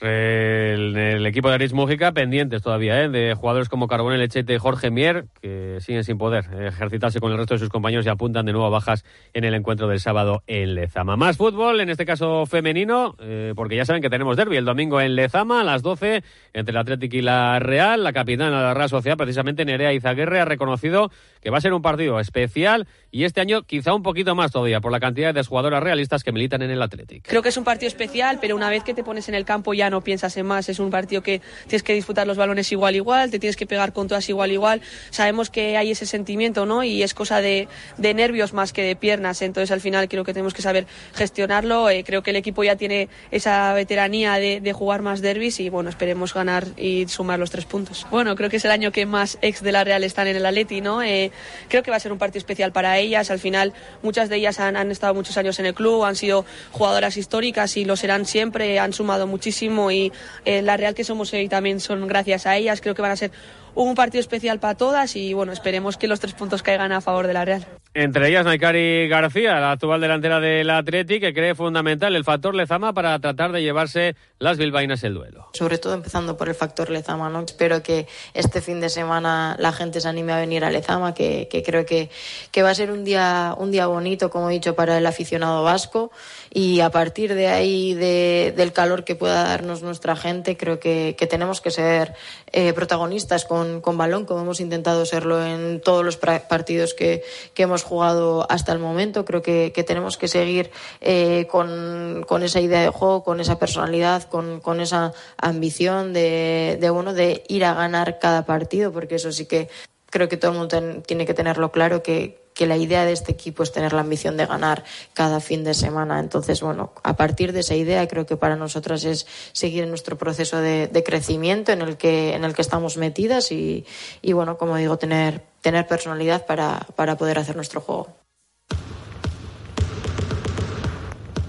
El, 0.00 0.96
el, 0.96 1.24
equipo 1.24 1.48
de 1.48 1.54
Aris 1.54 1.72
Mújica 1.72 2.10
pendientes 2.12 2.62
todavía 2.62 3.00
¿eh? 3.02 3.08
de 3.08 3.34
jugadores 3.34 3.68
como 3.68 3.86
Carbone 3.86 4.18
Lechete 4.18 4.54
y 4.54 4.58
Jorge 4.58 4.90
Mier, 4.90 5.26
que 5.40 5.78
siguen 5.80 6.02
sin 6.02 6.18
poder 6.18 6.46
ejercitarse 6.66 7.20
con 7.20 7.30
el 7.30 7.38
resto 7.38 7.54
de 7.54 7.60
sus 7.60 7.68
compañeros 7.68 8.04
y 8.04 8.08
apuntan 8.08 8.44
de 8.44 8.52
nuevo 8.52 8.66
a 8.66 8.70
bajas 8.70 9.04
en 9.34 9.44
el 9.44 9.54
encuentro 9.54 9.86
del 9.86 10.00
sábado 10.00 10.42
en 10.48 10.74
Lezama. 10.74 11.16
Más 11.16 11.36
fútbol, 11.36 11.80
en 11.80 11.90
este 11.90 12.04
caso 12.04 12.44
femenino, 12.44 13.14
eh, 13.20 13.52
porque 13.54 13.76
ya 13.76 13.84
saben 13.84 14.02
que 14.02 14.10
tenemos 14.10 14.36
derby 14.36 14.56
el 14.56 14.64
domingo 14.64 15.00
en 15.00 15.14
Lezama 15.14 15.60
a 15.60 15.64
las 15.64 15.82
12 15.82 16.24
entre 16.52 16.72
el 16.72 16.76
Atlético 16.76 17.16
y 17.16 17.22
la 17.22 17.60
Real. 17.60 18.02
La 18.02 18.12
capitana 18.12 18.58
de 18.58 18.64
la 18.64 18.74
Real 18.74 18.88
Sociedad, 18.88 19.16
precisamente 19.16 19.64
Nerea 19.64 19.92
Izaguirre, 19.92 20.40
ha 20.40 20.44
reconocido 20.44 21.10
que 21.40 21.50
va 21.50 21.58
a 21.58 21.60
ser 21.60 21.72
un 21.72 21.82
partido 21.82 22.18
especial 22.18 22.88
y 23.12 23.24
este 23.24 23.40
año 23.40 23.62
quizá 23.62 23.94
un 23.94 24.02
poquito 24.02 24.34
más 24.34 24.50
todavía 24.50 24.80
por 24.80 24.90
la 24.90 24.98
cantidad 24.98 25.32
de 25.32 25.44
jugadoras 25.44 25.82
realistas 25.82 26.24
que 26.24 26.32
militan 26.32 26.62
en 26.62 26.70
el 26.70 26.82
Atlético. 26.82 27.26
Creo 27.28 27.42
que 27.42 27.50
es 27.50 27.56
un 27.56 27.64
partido 27.64 27.88
especial, 27.88 28.38
pero 28.40 28.56
una 28.56 28.70
vez 28.70 28.82
que 28.82 28.92
te 28.92 29.04
pones 29.04 29.28
en 29.28 29.34
el 29.34 29.44
campo 29.44 29.72
ya 29.72 29.83
no 29.90 30.02
piensas 30.02 30.36
en 30.36 30.46
más. 30.46 30.68
Es 30.68 30.78
un 30.78 30.90
partido 30.90 31.22
que 31.22 31.40
tienes 31.66 31.82
que 31.82 31.94
disputar 31.94 32.26
los 32.26 32.36
balones 32.36 32.70
igual 32.72 32.94
igual, 32.94 33.30
te 33.30 33.38
tienes 33.38 33.56
que 33.56 33.66
pegar 33.66 33.92
con 33.92 34.08
todas 34.08 34.28
igual 34.28 34.52
igual. 34.52 34.80
Sabemos 35.10 35.50
que 35.50 35.76
hay 35.76 35.90
ese 35.90 36.06
sentimiento, 36.06 36.66
¿no? 36.66 36.84
Y 36.84 37.02
es 37.02 37.14
cosa 37.14 37.40
de, 37.40 37.68
de 37.98 38.14
nervios 38.14 38.52
más 38.52 38.72
que 38.72 38.82
de 38.82 38.96
piernas. 38.96 39.42
Entonces 39.42 39.70
al 39.70 39.80
final 39.80 40.08
creo 40.08 40.24
que 40.24 40.32
tenemos 40.32 40.54
que 40.54 40.62
saber 40.62 40.86
gestionarlo. 41.14 41.90
Eh, 41.90 42.04
creo 42.04 42.22
que 42.22 42.30
el 42.30 42.36
equipo 42.36 42.64
ya 42.64 42.76
tiene 42.76 43.08
esa 43.30 43.72
veteranía 43.74 44.34
de, 44.34 44.72
jugar 44.74 45.02
más 45.02 45.20
derbis 45.20 45.60
y 45.60 45.68
bueno, 45.68 45.88
esperemos 45.88 46.34
ganar 46.34 46.66
y 46.76 47.06
sumar 47.06 47.38
los 47.38 47.50
tres 47.50 47.64
puntos. 47.64 48.06
Bueno, 48.10 48.34
creo 48.34 48.50
que 48.50 48.56
es 48.56 48.64
el 48.64 48.72
año 48.72 48.90
que 48.90 49.06
más 49.06 49.38
ex 49.40 49.62
de 49.62 49.70
la 49.70 49.84
Real 49.84 50.02
están 50.02 50.26
en 50.26 50.36
el 50.36 50.44
Atleti, 50.44 50.80
¿no? 50.80 51.00
Eh, 51.02 51.30
creo 51.68 51.84
que 51.84 51.92
va 51.92 51.96
a 51.96 52.00
ser 52.00 52.10
un 52.10 52.18
partido 52.18 52.38
especial 52.38 52.72
para 52.72 52.98
ellas. 52.98 53.30
Al 53.30 53.38
final 53.38 53.72
muchas 54.02 54.28
de 54.28 54.36
ellas 54.36 54.58
han, 54.58 54.76
han 54.76 54.90
estado 54.90 55.14
muchos 55.14 55.36
años 55.36 55.58
en 55.60 55.66
el 55.66 55.74
club, 55.74 56.04
han 56.04 56.16
sido 56.16 56.44
jugadoras 56.72 57.16
históricas 57.16 57.76
y 57.76 57.84
lo 57.84 57.96
serán 57.96 58.26
siempre, 58.26 58.78
han 58.80 58.92
sumado 58.92 59.26
muchísimo 59.26 59.54
y 59.90 60.12
eh, 60.44 60.62
la 60.62 60.76
Real 60.76 60.94
que 60.94 61.04
somos 61.04 61.32
hoy 61.32 61.48
también 61.48 61.80
son 61.80 62.06
gracias 62.06 62.46
a 62.46 62.56
ellas. 62.56 62.80
Creo 62.80 62.94
que 62.94 63.02
van 63.02 63.12
a 63.12 63.16
ser 63.16 63.30
un 63.74 63.94
partido 63.94 64.20
especial 64.20 64.60
para 64.60 64.76
todas 64.76 65.16
y 65.16 65.34
bueno, 65.34 65.52
esperemos 65.52 65.96
que 65.96 66.08
los 66.08 66.20
tres 66.20 66.34
puntos 66.34 66.62
caigan 66.62 66.92
a 66.92 67.00
favor 67.00 67.26
de 67.26 67.32
la 67.32 67.44
Real. 67.44 67.66
Entre 67.96 68.28
ellas 68.28 68.44
Naikari 68.44 69.06
García, 69.06 69.60
la 69.60 69.70
actual 69.70 70.00
delantera 70.00 70.40
del 70.40 70.68
Atleti, 70.68 71.20
que 71.20 71.32
cree 71.32 71.54
fundamental 71.54 72.16
el 72.16 72.24
factor 72.24 72.52
Lezama 72.52 72.92
para 72.92 73.16
tratar 73.20 73.52
de 73.52 73.62
llevarse 73.62 74.16
las 74.40 74.58
bilbainas 74.58 75.04
el 75.04 75.14
duelo. 75.14 75.50
Sobre 75.52 75.78
todo 75.78 75.94
empezando 75.94 76.36
por 76.36 76.48
el 76.48 76.56
factor 76.56 76.90
Lezama, 76.90 77.30
¿no? 77.30 77.42
Espero 77.42 77.84
que 77.84 78.08
este 78.34 78.60
fin 78.60 78.80
de 78.80 78.88
semana 78.88 79.54
la 79.60 79.72
gente 79.72 80.00
se 80.00 80.08
anime 80.08 80.32
a 80.32 80.38
venir 80.38 80.64
a 80.64 80.72
Lezama, 80.72 81.14
que, 81.14 81.46
que 81.48 81.62
creo 81.62 81.86
que, 81.86 82.10
que 82.50 82.64
va 82.64 82.70
a 82.70 82.74
ser 82.74 82.90
un 82.90 83.04
día, 83.04 83.54
un 83.56 83.70
día 83.70 83.86
bonito, 83.86 84.28
como 84.28 84.50
he 84.50 84.54
dicho, 84.54 84.74
para 84.74 84.98
el 84.98 85.06
aficionado 85.06 85.62
vasco 85.62 86.10
y 86.52 86.80
a 86.80 86.90
partir 86.90 87.34
de 87.34 87.46
ahí, 87.46 87.94
de, 87.94 88.52
del 88.56 88.72
calor 88.72 89.04
que 89.04 89.14
pueda 89.14 89.44
darnos 89.44 89.84
nuestra 89.84 90.16
gente, 90.16 90.56
creo 90.56 90.80
que, 90.80 91.14
que 91.16 91.28
tenemos 91.28 91.60
que 91.60 91.70
ser 91.70 92.14
eh, 92.56 92.72
protagonistas 92.72 93.44
con, 93.44 93.80
con, 93.80 93.98
balón, 93.98 94.26
como 94.26 94.42
hemos 94.42 94.60
intentado 94.60 95.04
serlo 95.06 95.44
en 95.44 95.80
todos 95.80 96.04
los 96.04 96.16
partidos 96.16 96.94
que, 96.94 97.24
que 97.52 97.64
hemos 97.64 97.82
jugado 97.82 98.46
hasta 98.48 98.72
el 98.72 98.78
momento. 98.78 99.24
Creo 99.24 99.42
que, 99.42 99.72
que 99.74 99.82
tenemos 99.82 100.16
que 100.16 100.28
seguir 100.28 100.70
eh, 101.00 101.48
con, 101.50 102.24
con, 102.28 102.44
esa 102.44 102.60
idea 102.60 102.80
de 102.80 102.90
juego, 102.90 103.24
con 103.24 103.40
esa 103.40 103.58
personalidad, 103.58 104.22
con, 104.28 104.60
con 104.60 104.80
esa 104.80 105.12
ambición 105.36 106.12
de, 106.12 106.78
de 106.80 106.90
uno 106.92 107.12
de 107.12 107.42
ir 107.48 107.64
a 107.64 107.74
ganar 107.74 108.20
cada 108.20 108.46
partido, 108.46 108.92
porque 108.92 109.16
eso 109.16 109.32
sí 109.32 109.46
que 109.46 109.68
creo 110.08 110.28
que 110.28 110.36
todo 110.36 110.52
el 110.52 110.58
mundo 110.58 111.02
tiene 111.04 111.26
que 111.26 111.34
tenerlo 111.34 111.72
claro 111.72 112.04
que, 112.04 112.43
que 112.54 112.66
la 112.66 112.76
idea 112.76 113.04
de 113.04 113.12
este 113.12 113.32
equipo 113.32 113.62
es 113.62 113.72
tener 113.72 113.92
la 113.92 114.00
ambición 114.00 114.36
de 114.36 114.46
ganar 114.46 114.84
cada 115.12 115.40
fin 115.40 115.64
de 115.64 115.74
semana. 115.74 116.20
Entonces, 116.20 116.60
bueno, 116.62 116.92
a 117.02 117.16
partir 117.16 117.52
de 117.52 117.60
esa 117.60 117.74
idea 117.74 118.06
creo 118.06 118.26
que 118.26 118.36
para 118.36 118.56
nosotras 118.56 119.04
es 119.04 119.26
seguir 119.52 119.82
en 119.82 119.90
nuestro 119.90 120.16
proceso 120.16 120.58
de, 120.60 121.02
crecimiento 121.04 121.72
en 121.72 121.82
el 121.82 121.96
que, 121.96 122.34
en 122.34 122.44
el 122.44 122.54
que 122.54 122.62
estamos 122.62 122.96
metidas 122.96 123.52
y, 123.52 123.84
y 124.22 124.32
bueno, 124.32 124.56
como 124.56 124.76
digo, 124.76 124.96
tener, 124.96 125.42
tener 125.60 125.86
personalidad 125.86 126.46
para, 126.46 126.86
para 126.94 127.18
poder 127.18 127.38
hacer 127.38 127.56
nuestro 127.56 127.80
juego. 127.80 128.08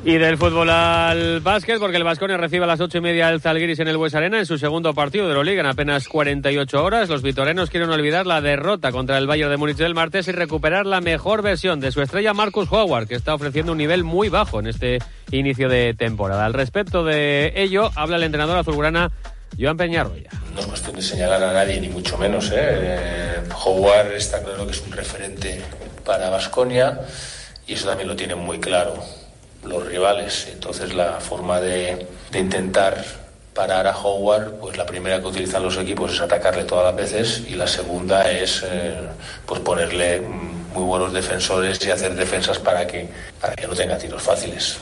Y 0.07 0.19
del 0.19 0.37
fútbol 0.37 0.69
al 0.69 1.39
básquet, 1.39 1.79
porque 1.79 1.97
el 1.97 2.03
Vasconia 2.03 2.37
recibe 2.37 2.65
a 2.65 2.67
las 2.67 2.79
ocho 2.79 2.99
y 2.99 3.01
media 3.01 3.27
el 3.29 3.41
Zalgiris 3.41 3.79
en 3.79 3.87
el 3.87 3.97
Bues 3.97 4.13
Arena 4.13 4.37
en 4.37 4.45
su 4.45 4.59
segundo 4.59 4.93
partido 4.93 5.25
de 5.25 5.31
Euroliga 5.31 5.61
en 5.61 5.65
apenas 5.65 6.07
48 6.07 6.83
horas. 6.83 7.09
Los 7.09 7.23
vitorenos 7.23 7.71
quieren 7.71 7.89
olvidar 7.89 8.27
la 8.27 8.39
derrota 8.39 8.91
contra 8.91 9.17
el 9.17 9.25
Bayern 9.25 9.49
de 9.49 9.57
Múnich 9.57 9.77
del 9.77 9.95
martes 9.95 10.27
y 10.27 10.31
recuperar 10.31 10.85
la 10.85 11.01
mejor 11.01 11.41
versión 11.41 11.79
de 11.79 11.91
su 11.91 12.03
estrella 12.03 12.35
Marcus 12.35 12.71
Howard, 12.71 13.07
que 13.07 13.15
está 13.15 13.33
ofreciendo 13.33 13.71
un 13.71 13.79
nivel 13.79 14.03
muy 14.03 14.29
bajo 14.29 14.59
en 14.59 14.67
este 14.67 14.99
inicio 15.31 15.69
de 15.69 15.95
temporada. 15.95 16.45
Al 16.45 16.53
respecto 16.53 17.03
de 17.03 17.53
ello, 17.55 17.89
habla 17.95 18.17
el 18.17 18.23
entrenador 18.23 18.59
azulgrana 18.59 19.11
Joan 19.59 19.75
Peñarroya. 19.75 20.29
No 20.53 20.59
es 20.59 20.67
cuestión 20.67 20.95
de 20.97 21.01
señalar 21.01 21.41
a 21.41 21.51
nadie, 21.51 21.81
ni 21.81 21.89
mucho 21.89 22.15
menos. 22.19 22.51
¿eh? 22.51 22.57
Eh, 22.59 23.39
Howard 23.65 24.11
está 24.11 24.43
claro 24.43 24.67
que 24.67 24.71
es 24.73 24.83
un 24.85 24.91
referente 24.91 25.63
para 26.05 26.29
Vasconia 26.29 26.99
y 27.65 27.73
eso 27.73 27.87
también 27.87 28.07
lo 28.07 28.15
tiene 28.15 28.35
muy 28.35 28.59
claro 28.59 29.24
los 29.65 29.85
rivales. 29.85 30.47
Entonces 30.51 30.93
la 30.93 31.19
forma 31.19 31.59
de, 31.61 32.07
de, 32.31 32.39
intentar 32.39 33.03
parar 33.53 33.87
a 33.87 33.97
Howard, 33.97 34.55
pues 34.59 34.77
la 34.77 34.85
primera 34.85 35.19
que 35.21 35.27
utilizan 35.27 35.63
los 35.63 35.77
equipos 35.77 36.13
es 36.13 36.21
atacarle 36.21 36.65
todas 36.65 36.85
las 36.85 36.95
veces 36.95 37.43
y 37.47 37.55
la 37.55 37.67
segunda 37.67 38.29
es 38.29 38.63
eh, 38.65 38.95
pues 39.45 39.61
ponerle 39.61 40.21
muy 40.21 40.83
buenos 40.83 41.13
defensores 41.13 41.83
y 41.85 41.89
hacer 41.89 42.15
defensas 42.15 42.59
para 42.59 42.85
que, 42.85 43.07
para 43.39 43.55
que 43.55 43.65
no 43.65 43.73
tenga 43.73 43.97
tiros 43.97 44.21
fáciles. 44.21 44.77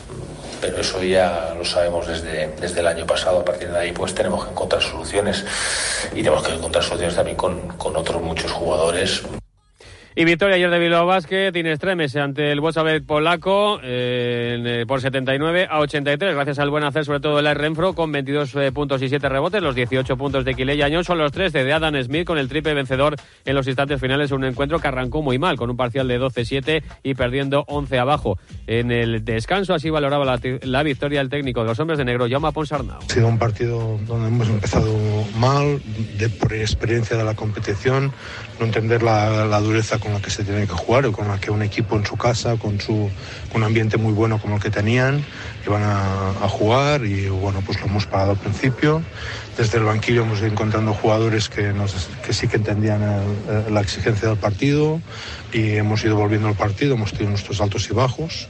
Pero 0.59 0.77
eso 0.77 1.03
ya 1.03 1.53
lo 1.57 1.63
sabemos 1.65 2.07
desde, 2.07 2.47
desde 2.59 2.79
el 2.79 2.87
año 2.87 3.05
pasado. 3.05 3.39
A 3.41 3.45
partir 3.45 3.69
de 3.69 3.77
ahí, 3.77 3.91
pues 3.91 4.15
tenemos 4.15 4.45
que 4.45 4.51
encontrar 4.51 4.81
soluciones 4.81 5.43
y 6.13 6.23
tenemos 6.23 6.41
que 6.41 6.53
encontrar 6.53 6.83
soluciones 6.83 7.15
también 7.15 7.37
con, 7.37 7.67
con 7.77 7.95
otros 7.95 8.21
muchos 8.21 8.51
jugadores. 8.51 9.23
Y 10.15 10.25
victoria 10.25 10.57
ayer 10.57 10.69
de 10.69 10.77
Bilbao 10.77 11.07
Basket, 11.07 11.51
Estremes 11.55 12.15
ante 12.17 12.51
el 12.51 12.61
Bossabet 12.61 13.03
polaco 13.03 13.79
eh, 13.81 14.85
por 14.87 15.01
79 15.01 15.67
a 15.67 15.79
83, 15.79 16.35
gracias 16.35 16.59
al 16.59 16.69
buen 16.69 16.83
hacer 16.83 17.03
sobre 17.03 17.19
todo 17.19 17.39
el 17.39 17.55
Renfro 17.55 17.93
con 17.93 18.11
22 18.11 18.55
eh, 18.57 18.71
puntos 18.71 19.01
y 19.01 19.09
7 19.09 19.27
rebotes, 19.27 19.63
los 19.63 19.73
18 19.73 20.15
puntos 20.15 20.45
de 20.45 20.53
Quiley 20.53 20.83
Añón 20.83 21.03
son 21.03 21.17
los 21.17 21.31
13 21.31 21.63
de 21.63 21.73
Adam 21.73 21.95
Smith 22.03 22.27
con 22.27 22.37
el 22.37 22.47
triple 22.47 22.75
vencedor 22.75 23.15
en 23.43 23.55
los 23.55 23.67
instantes 23.67 23.99
finales, 23.99 24.31
un 24.31 24.43
encuentro 24.43 24.77
que 24.77 24.87
arrancó 24.87 25.23
muy 25.23 25.39
mal, 25.39 25.57
con 25.57 25.71
un 25.71 25.77
parcial 25.77 26.07
de 26.07 26.19
12-7 26.19 26.83
y 27.01 27.15
perdiendo 27.15 27.63
11 27.67 27.97
abajo. 27.97 28.37
En 28.67 28.91
el 28.91 29.25
descanso 29.25 29.73
así 29.73 29.89
valoraba 29.89 30.25
la, 30.25 30.39
la 30.61 30.83
victoria 30.83 31.21
el 31.21 31.29
técnico 31.29 31.61
de 31.61 31.69
los 31.69 31.79
hombres 31.79 31.97
de 31.97 32.05
negro, 32.05 32.27
Jaume 32.29 32.51
Ponsarnau. 32.51 32.99
Ha 32.99 33.13
sido 33.13 33.27
un 33.27 33.39
partido 33.39 33.97
donde 34.05 34.27
hemos 34.27 34.47
empezado 34.47 34.93
mal, 35.37 35.81
de, 36.19 36.29
por 36.29 36.53
experiencia 36.53 37.17
de 37.17 37.23
la 37.23 37.33
competición, 37.33 38.11
no 38.59 38.65
entender 38.67 39.01
la, 39.01 39.45
la 39.47 39.59
dureza 39.59 39.97
con 40.03 40.11
la 40.11 40.19
que 40.19 40.29
se 40.29 40.43
tiene 40.43 40.67
que 40.67 40.73
jugar 40.73 41.09
con 41.11 41.29
la 41.29 41.39
que 41.39 41.49
un 41.49 41.63
equipo 41.63 41.95
en 41.95 42.05
su 42.05 42.17
casa, 42.17 42.57
con, 42.57 42.81
su, 42.81 43.09
un 43.53 43.63
ambiente 43.63 43.97
muy 43.97 44.11
bueno 44.11 44.37
como 44.37 44.57
el 44.57 44.61
que 44.61 44.69
tenían, 44.69 45.23
iban 45.65 45.81
a, 45.81 46.29
a 46.41 46.49
jugar 46.49 47.05
y 47.05 47.29
bueno, 47.29 47.63
pues 47.65 47.79
lo 47.79 47.87
hemos 47.87 48.05
pagado 48.05 48.31
al 48.31 48.37
principio. 48.37 49.01
Desde 49.57 49.77
el 49.77 49.83
banquillo 49.83 50.23
hemos 50.23 50.39
ido 50.39 50.47
encontrando 50.47 50.93
jugadores 50.93 51.47
que, 51.47 51.73
nos, 51.73 52.09
que 52.25 52.33
sí 52.33 52.47
que 52.47 52.57
entendían 52.57 53.03
el, 53.03 53.73
la 53.73 53.81
exigencia 53.81 54.27
del 54.29 54.37
partido 54.37 54.99
y 55.53 55.75
hemos 55.75 56.03
ido 56.03 56.15
volviendo 56.15 56.47
al 56.47 56.55
partido, 56.55 56.95
hemos 56.95 57.11
tenido 57.11 57.29
nuestros 57.29 57.61
altos 57.61 57.87
y 57.89 57.93
bajos. 57.93 58.47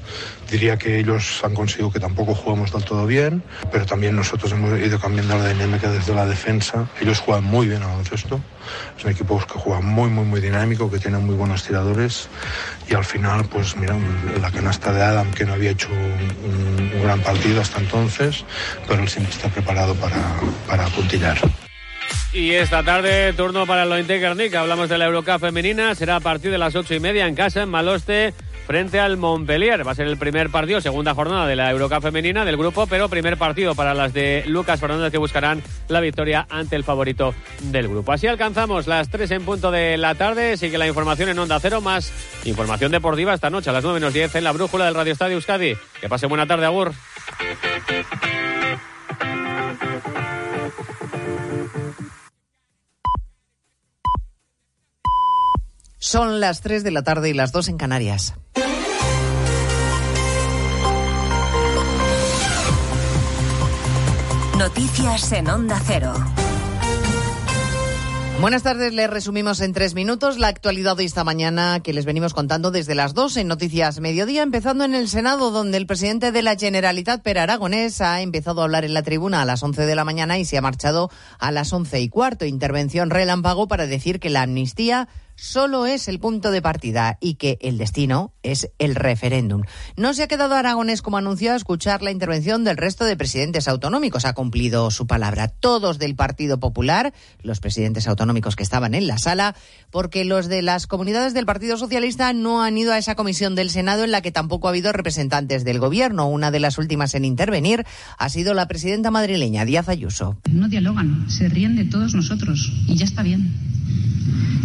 Diría 0.50 0.78
que 0.78 1.00
ellos 1.00 1.42
han 1.44 1.54
conseguido 1.54 1.92
que 1.92 2.00
tampoco 2.00 2.36
juguemos 2.36 2.72
del 2.72 2.86
todo 2.86 3.06
bien, 3.06 3.44
pero 3.72 3.86
también 3.86 4.16
nosotros 4.16 4.52
hemos 4.54 4.80
ido 4.80 5.00
cambiando 5.00 5.38
la 5.38 5.50
dinámica 5.50 5.92
desde 5.92 6.14
la 6.14 6.26
defensa. 6.26 6.88
Ellos 7.02 7.20
juegan 7.20 7.44
muy 7.44 7.68
bien 7.68 7.82
al 7.82 7.90
baloncesto. 7.90 8.40
Es 8.98 9.04
un 9.04 9.12
equipo 9.12 9.38
que 9.40 9.60
juega 9.60 9.82
muy, 9.82 10.10
muy, 10.10 10.24
muy 10.24 10.40
dinámico, 10.40 10.90
que 10.90 11.00
tiene 11.00 11.18
muy 11.18 11.36
buenos 11.36 11.64
tiradores. 11.64 12.30
Y 12.88 12.94
al 12.94 13.04
final, 13.04 13.46
pues 13.46 13.76
mira, 13.76 13.98
la 14.40 14.52
canasta 14.52 14.94
de 14.94 15.02
Adam, 15.02 15.32
que 15.32 15.46
no 15.46 15.54
había 15.54 15.72
hecho 15.72 15.90
un, 15.90 16.94
un 16.94 17.04
gran 17.04 17.20
partido 17.22 17.62
hasta 17.62 17.80
entonces, 17.80 18.46
pero 18.88 19.02
él 19.02 19.10
siempre 19.10 19.34
está 19.34 19.50
preparado 19.50 19.96
para, 19.96 20.18
para 20.68 20.86
Y 22.34 22.52
esta 22.52 22.84
tarde, 22.84 23.32
turno 23.34 23.68
para 23.68 23.84
el 23.84 23.90
Lointe. 23.90 24.58
Hablamos 24.58 24.90
de 24.90 24.98
la 24.98 25.06
Eurocup 25.06 25.40
femenina. 25.40 25.94
Será 25.94 26.16
a 26.16 26.20
partir 26.20 26.52
de 26.52 26.58
las 26.58 26.76
ocho 26.76 26.96
y 26.96 27.00
media 27.00 27.28
en 27.28 27.36
casa, 27.36 27.62
en 27.62 27.70
Maloste, 27.70 28.34
frente 28.66 29.00
al 29.00 29.18
Montpellier. 29.18 29.86
Va 29.86 29.92
a 29.92 29.96
ser 29.96 30.08
el 30.08 30.18
primer 30.18 30.50
partido, 30.50 30.82
segunda 30.82 31.14
jornada 31.14 31.46
de 31.46 31.56
la 31.56 31.70
Eurocup 31.70 32.02
femenina 32.02 32.44
del 32.44 32.58
grupo, 32.58 32.88
pero 32.88 33.08
primer 33.08 33.38
partido 33.38 33.76
para 33.76 33.94
las 33.94 34.14
de 34.14 34.44
Lucas 34.48 34.80
Fernández 34.80 35.12
que 35.12 35.20
buscarán 35.20 35.62
la 35.90 36.00
victoria 36.00 36.48
ante 36.50 36.76
el 36.76 36.84
favorito 36.84 37.36
del 37.62 37.88
grupo. 37.88 38.12
Así 38.12 38.26
alcanzamos 38.26 38.88
las 38.88 39.10
tres 39.10 39.30
en 39.30 39.46
punto 39.46 39.70
de 39.70 39.98
la 39.98 40.16
tarde. 40.16 40.58
Sigue 40.58 40.80
la 40.80 40.88
información 40.88 41.30
en 41.30 41.38
Onda 41.38 41.60
Cero, 41.60 41.82
más 41.82 42.12
información 42.46 42.92
deportiva 42.92 43.36
esta 43.36 43.52
noche 43.52 43.70
a 43.70 43.74
las 43.74 43.84
nueve 43.84 44.00
menos 44.00 44.14
diez 44.14 44.34
en 44.34 44.44
la 44.44 44.54
brújula 44.54 44.86
del 44.86 44.96
Radio 44.96 45.14
Estadio 45.14 45.36
Euskadi. 45.36 45.76
Que 46.02 46.10
pase 46.10 46.26
buena 46.26 46.48
tarde, 46.48 46.66
Agur. 46.66 46.94
Son 56.14 56.40
las 56.40 56.62
3 56.62 56.84
de 56.84 56.92
la 56.92 57.02
tarde 57.02 57.32
y 57.32 57.34
las 57.34 57.52
2 57.52 57.70
en 57.70 57.78
Canarias. 57.78 58.36
Noticias 64.60 65.32
en 65.32 65.50
Onda 65.50 65.82
Cero. 65.84 66.14
Buenas 68.40 68.62
tardes, 68.62 68.94
les 68.94 69.10
resumimos 69.10 69.62
en 69.62 69.74
tres 69.74 69.96
minutos 69.96 70.38
la 70.38 70.50
actualidad 70.50 70.98
de 70.98 71.06
esta 71.06 71.24
mañana 71.24 71.80
que 71.82 71.94
les 71.94 72.04
venimos 72.04 72.34
contando 72.34 72.72
desde 72.72 72.94
las 72.94 73.14
dos 73.14 73.38
en 73.38 73.48
Noticias 73.48 74.00
Mediodía, 74.02 74.44
empezando 74.44 74.84
en 74.84 74.96
el 74.96 75.08
Senado, 75.08 75.50
donde 75.50 75.78
el 75.78 75.88
presidente 75.88 76.32
de 76.32 76.42
la 76.42 76.58
Generalitat, 76.58 77.24
Per 77.24 77.40
Aragonés, 77.40 78.02
ha 78.02 78.22
empezado 78.22 78.60
a 78.60 78.66
hablar 78.66 78.84
en 78.84 78.94
la 78.94 79.02
tribuna 79.02 79.42
a 79.42 79.46
las 79.46 79.64
11 79.64 79.86
de 79.86 79.96
la 79.96 80.04
mañana 80.04 80.38
y 80.38 80.46
se 80.46 80.58
ha 80.58 80.62
marchado 80.62 81.10
a 81.40 81.52
las 81.52 81.72
once 81.72 82.02
y 82.02 82.10
cuarto. 82.10 82.46
Intervención 82.46 83.12
relámpago 83.12 83.68
para 83.68 83.88
decir 83.88 84.20
que 84.20 84.30
la 84.30 84.42
amnistía 84.42 85.08
solo 85.36 85.86
es 85.86 86.08
el 86.08 86.20
punto 86.20 86.52
de 86.52 86.62
partida 86.62 87.18
y 87.22 87.36
que 87.36 87.58
el 87.62 87.78
destino 87.78 88.34
es 88.44 88.70
el 88.80 88.96
referéndum. 88.96 89.64
No 89.98 90.14
se 90.14 90.24
ha 90.24 90.28
quedado 90.28 90.56
Aragonés, 90.56 91.02
como 91.02 91.18
anunció, 91.18 91.54
a 91.54 91.56
escuchar 91.56 92.02
la 92.02 92.12
intervención 92.12 92.64
del 92.64 92.78
resto 92.78 93.06
de 93.06 93.18
presidentes 93.18 93.68
autonómicos. 93.68 94.26
Ha 94.26 94.34
cumplido 94.34 94.92
su 94.92 95.08
palabra. 95.08 95.48
Todos 95.48 96.00
del 96.00 96.16
Partido 96.16 96.60
Popular, 96.60 97.14
los 97.42 97.60
presidentes 97.60 98.08
autonómicos 98.08 98.56
que 98.56 98.64
estaban 98.64 98.94
en 98.96 99.08
la 99.08 99.18
sala, 99.18 99.56
porque 99.92 100.26
los 100.26 100.48
de 100.48 100.62
las 100.62 100.88
comunidades 100.88 101.34
del 101.34 101.46
Partido 101.46 101.78
Socialista 101.78 102.34
no 102.34 102.64
han 102.64 102.78
ido 102.78 102.94
a 102.94 102.98
esa 102.98 103.16
comisión 103.16 103.56
del 103.56 103.70
Senado 103.70 104.04
en 104.04 104.12
la 104.12 104.22
que 104.22 104.32
tampoco 104.32 104.68
ha 104.68 104.72
habido 104.72 104.92
representantes 104.92 105.64
del 105.64 105.80
Gobierno. 105.80 106.28
Una 106.28 106.52
de 106.52 106.60
las 106.60 106.78
últimas 106.78 107.16
en 107.16 107.26
intervenir 107.26 107.86
ha 108.18 108.30
sido 108.30 108.54
la 108.54 108.68
presidenta 108.68 109.12
madrileña, 109.12 109.66
Díaz 109.66 109.90
Ayuso. 109.90 110.38
No 110.52 110.68
dialogan, 110.68 111.30
se 111.30 111.50
ríen 111.50 111.76
de 111.76 111.86
todos 111.86 112.14
nosotros 112.14 112.72
y 112.88 112.96
ya 112.96 113.06
está 113.06 113.24
bien. 113.24 113.52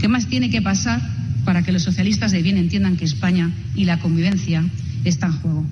¿Qué 0.00 0.08
más 0.08 0.28
tiene 0.28 0.50
que 0.50 0.57
pasar 0.62 1.00
para 1.44 1.62
que 1.62 1.72
los 1.72 1.82
socialistas 1.82 2.32
de 2.32 2.42
bien 2.42 2.56
entiendan 2.56 2.96
que 2.96 3.04
España 3.04 3.50
y 3.74 3.84
la 3.84 3.98
convivencia 3.98 4.64
están 5.04 5.32
en 5.32 5.38
juego? 5.38 5.66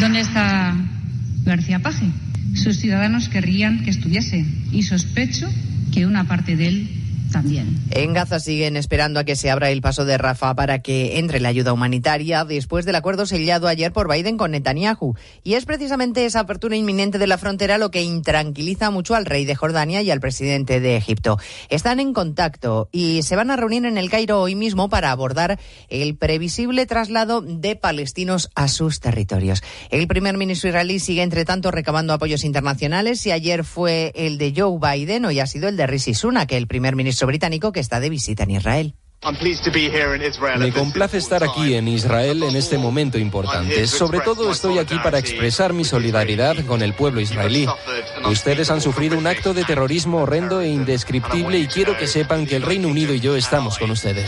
¿Dónde 0.00 0.20
está 0.20 0.74
García 1.44 1.80
Paje? 1.80 2.06
Sus 2.54 2.78
ciudadanos 2.78 3.28
querrían 3.28 3.84
que 3.84 3.90
estuviese 3.90 4.46
y 4.72 4.82
sospecho 4.82 5.48
que 5.92 6.06
una 6.06 6.24
parte 6.24 6.56
de 6.56 6.68
él 6.68 6.99
también. 7.30 7.82
En 7.90 8.12
Gaza 8.12 8.40
siguen 8.40 8.76
esperando 8.76 9.20
a 9.20 9.24
que 9.24 9.36
se 9.36 9.50
abra 9.50 9.70
el 9.70 9.80
paso 9.80 10.04
de 10.04 10.18
Rafa 10.18 10.54
para 10.54 10.80
que 10.80 11.18
entre 11.18 11.40
la 11.40 11.48
ayuda 11.48 11.72
humanitaria 11.72 12.44
después 12.44 12.84
del 12.84 12.96
acuerdo 12.96 13.26
sellado 13.26 13.68
ayer 13.68 13.92
por 13.92 14.12
Biden 14.12 14.36
con 14.36 14.50
Netanyahu. 14.50 15.14
Y 15.42 15.54
es 15.54 15.64
precisamente 15.64 16.24
esa 16.24 16.40
apertura 16.40 16.76
inminente 16.76 17.18
de 17.18 17.26
la 17.26 17.38
frontera 17.38 17.78
lo 17.78 17.90
que 17.90 18.02
intranquiliza 18.02 18.90
mucho 18.90 19.14
al 19.14 19.26
rey 19.26 19.44
de 19.44 19.54
Jordania 19.54 20.02
y 20.02 20.10
al 20.10 20.20
presidente 20.20 20.80
de 20.80 20.96
Egipto. 20.96 21.38
Están 21.68 22.00
en 22.00 22.12
contacto 22.12 22.88
y 22.92 23.22
se 23.22 23.36
van 23.36 23.50
a 23.50 23.56
reunir 23.56 23.84
en 23.84 23.98
el 23.98 24.10
Cairo 24.10 24.40
hoy 24.40 24.54
mismo 24.54 24.88
para 24.88 25.10
abordar 25.10 25.58
el 25.88 26.16
previsible 26.16 26.86
traslado 26.86 27.40
de 27.40 27.76
palestinos 27.76 28.50
a 28.54 28.68
sus 28.68 29.00
territorios. 29.00 29.62
El 29.90 30.06
primer 30.06 30.36
ministro 30.36 30.68
israelí 30.68 30.98
sigue, 30.98 31.22
entre 31.22 31.44
tanto, 31.44 31.70
recabando 31.70 32.12
apoyos 32.12 32.44
internacionales 32.44 33.26
y 33.26 33.32
ayer 33.32 33.64
fue 33.64 34.12
el 34.14 34.38
de 34.38 34.52
Joe 34.56 34.78
Biden, 34.78 35.24
hoy 35.24 35.40
ha 35.40 35.46
sido 35.46 35.68
el 35.68 35.76
de 35.76 35.86
Rishi 35.86 36.14
Sunak, 36.14 36.52
el 36.52 36.66
primer 36.66 36.96
ministro 37.20 37.26
británico 37.26 37.72
que 37.72 37.80
está 37.80 38.00
de 38.00 38.08
visita 38.08 38.44
en 38.44 38.50
Israel. 38.52 38.94
Me 40.58 40.72
complace 40.72 41.18
estar 41.18 41.44
aquí 41.44 41.74
en 41.74 41.88
Israel 41.88 42.42
en 42.42 42.56
este 42.56 42.78
momento 42.78 43.18
importante. 43.18 43.86
Sobre 43.86 44.20
todo 44.20 44.50
estoy 44.50 44.78
aquí 44.78 44.96
para 45.02 45.18
expresar 45.18 45.74
mi 45.74 45.84
solidaridad 45.84 46.64
con 46.64 46.80
el 46.80 46.94
pueblo 46.94 47.20
israelí. 47.20 47.66
Ustedes 48.24 48.70
han 48.70 48.80
sufrido 48.80 49.18
un 49.18 49.26
acto 49.26 49.52
de 49.52 49.64
terrorismo 49.64 50.22
horrendo 50.22 50.62
e 50.62 50.68
indescriptible 50.68 51.58
y 51.58 51.66
quiero 51.66 51.98
que 51.98 52.06
sepan 52.06 52.46
que 52.46 52.56
el 52.56 52.62
Reino 52.62 52.88
Unido 52.88 53.12
y 53.12 53.20
yo 53.20 53.36
estamos 53.36 53.78
con 53.78 53.90
ustedes. 53.90 54.26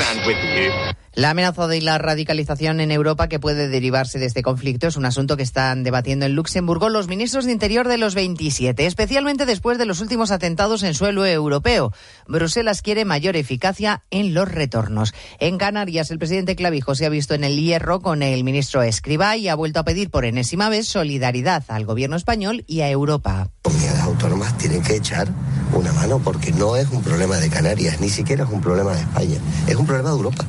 La 1.14 1.29
amenaza 1.29 1.66
de 1.66 1.83
la 1.83 1.98
radicalización 1.98 2.81
en 2.81 2.90
Europa 2.90 3.29
que 3.29 3.38
puede 3.38 3.68
derivarse 3.68 4.18
de 4.18 4.25
este 4.25 4.42
conflicto 4.42 4.87
es 4.87 4.96
un 4.96 5.05
asunto 5.05 5.37
que 5.37 5.42
están 5.42 5.85
debatiendo 5.85 6.25
en 6.25 6.35
Luxemburgo 6.35 6.88
los 6.88 7.07
ministros 7.07 7.44
de 7.44 7.53
Interior 7.53 7.87
de 7.87 7.98
los 7.98 8.14
27, 8.14 8.87
especialmente 8.87 9.44
después 9.44 9.77
de 9.77 9.85
los 9.85 10.01
últimos 10.01 10.31
atentados 10.31 10.83
en 10.83 10.94
suelo 10.94 11.27
europeo. 11.27 11.92
Bruselas 12.27 12.81
quiere 12.81 13.05
mayor 13.05 13.37
eficacia 13.37 14.05
en 14.11 14.33
los 14.33 14.51
retornos. 14.51 15.12
En 15.38 15.59
Canarias, 15.59 16.11
el 16.11 16.18
presidente 16.18 16.57
Clavijo 16.57 16.94
se 16.94 17.05
ha 17.05 17.11
visto 17.11 17.35
en 17.35 17.44
el 17.44 17.61
hierro 17.61 18.01
con 18.01 18.22
el 18.22 18.42
ministro 18.42 18.83
Escribá 18.83 19.37
y 19.37 19.48
ha 19.48 19.55
vuelto 19.55 19.81
a 19.81 19.85
pedir 19.85 20.09
por 20.09 20.25
enésima 20.25 20.70
vez 20.70 20.88
solidaridad 20.88 21.62
al 21.68 21.85
gobierno 21.85 22.16
español 22.16 22.64
y 22.66 22.81
a 22.81 22.88
Europa. 22.88 23.51
Comunidades 23.61 24.01
autónomas 24.01 24.57
tienen 24.57 24.83
que 24.83 24.96
echar 24.96 25.29
una 25.75 25.92
mano 25.92 26.20
porque 26.20 26.53
no 26.53 26.75
es 26.75 26.88
un 26.88 27.03
problema 27.03 27.37
de 27.37 27.51
Canarias, 27.51 28.01
ni 28.01 28.09
siquiera 28.09 28.44
es 28.44 28.51
un 28.51 28.62
problema 28.62 28.94
de 28.94 29.01
España, 29.01 29.37
es 29.66 29.77
un 29.77 29.85
problema 29.85 30.09
de 30.09 30.16
Europa 30.16 30.46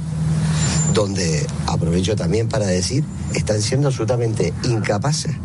donde 0.93 1.45
aprovecho 1.67 2.15
también 2.15 2.47
para 2.47 2.65
decir, 2.65 3.03
están 3.33 3.61
siendo 3.61 3.87
absolutamente 3.87 4.53
incapaces 4.63 5.35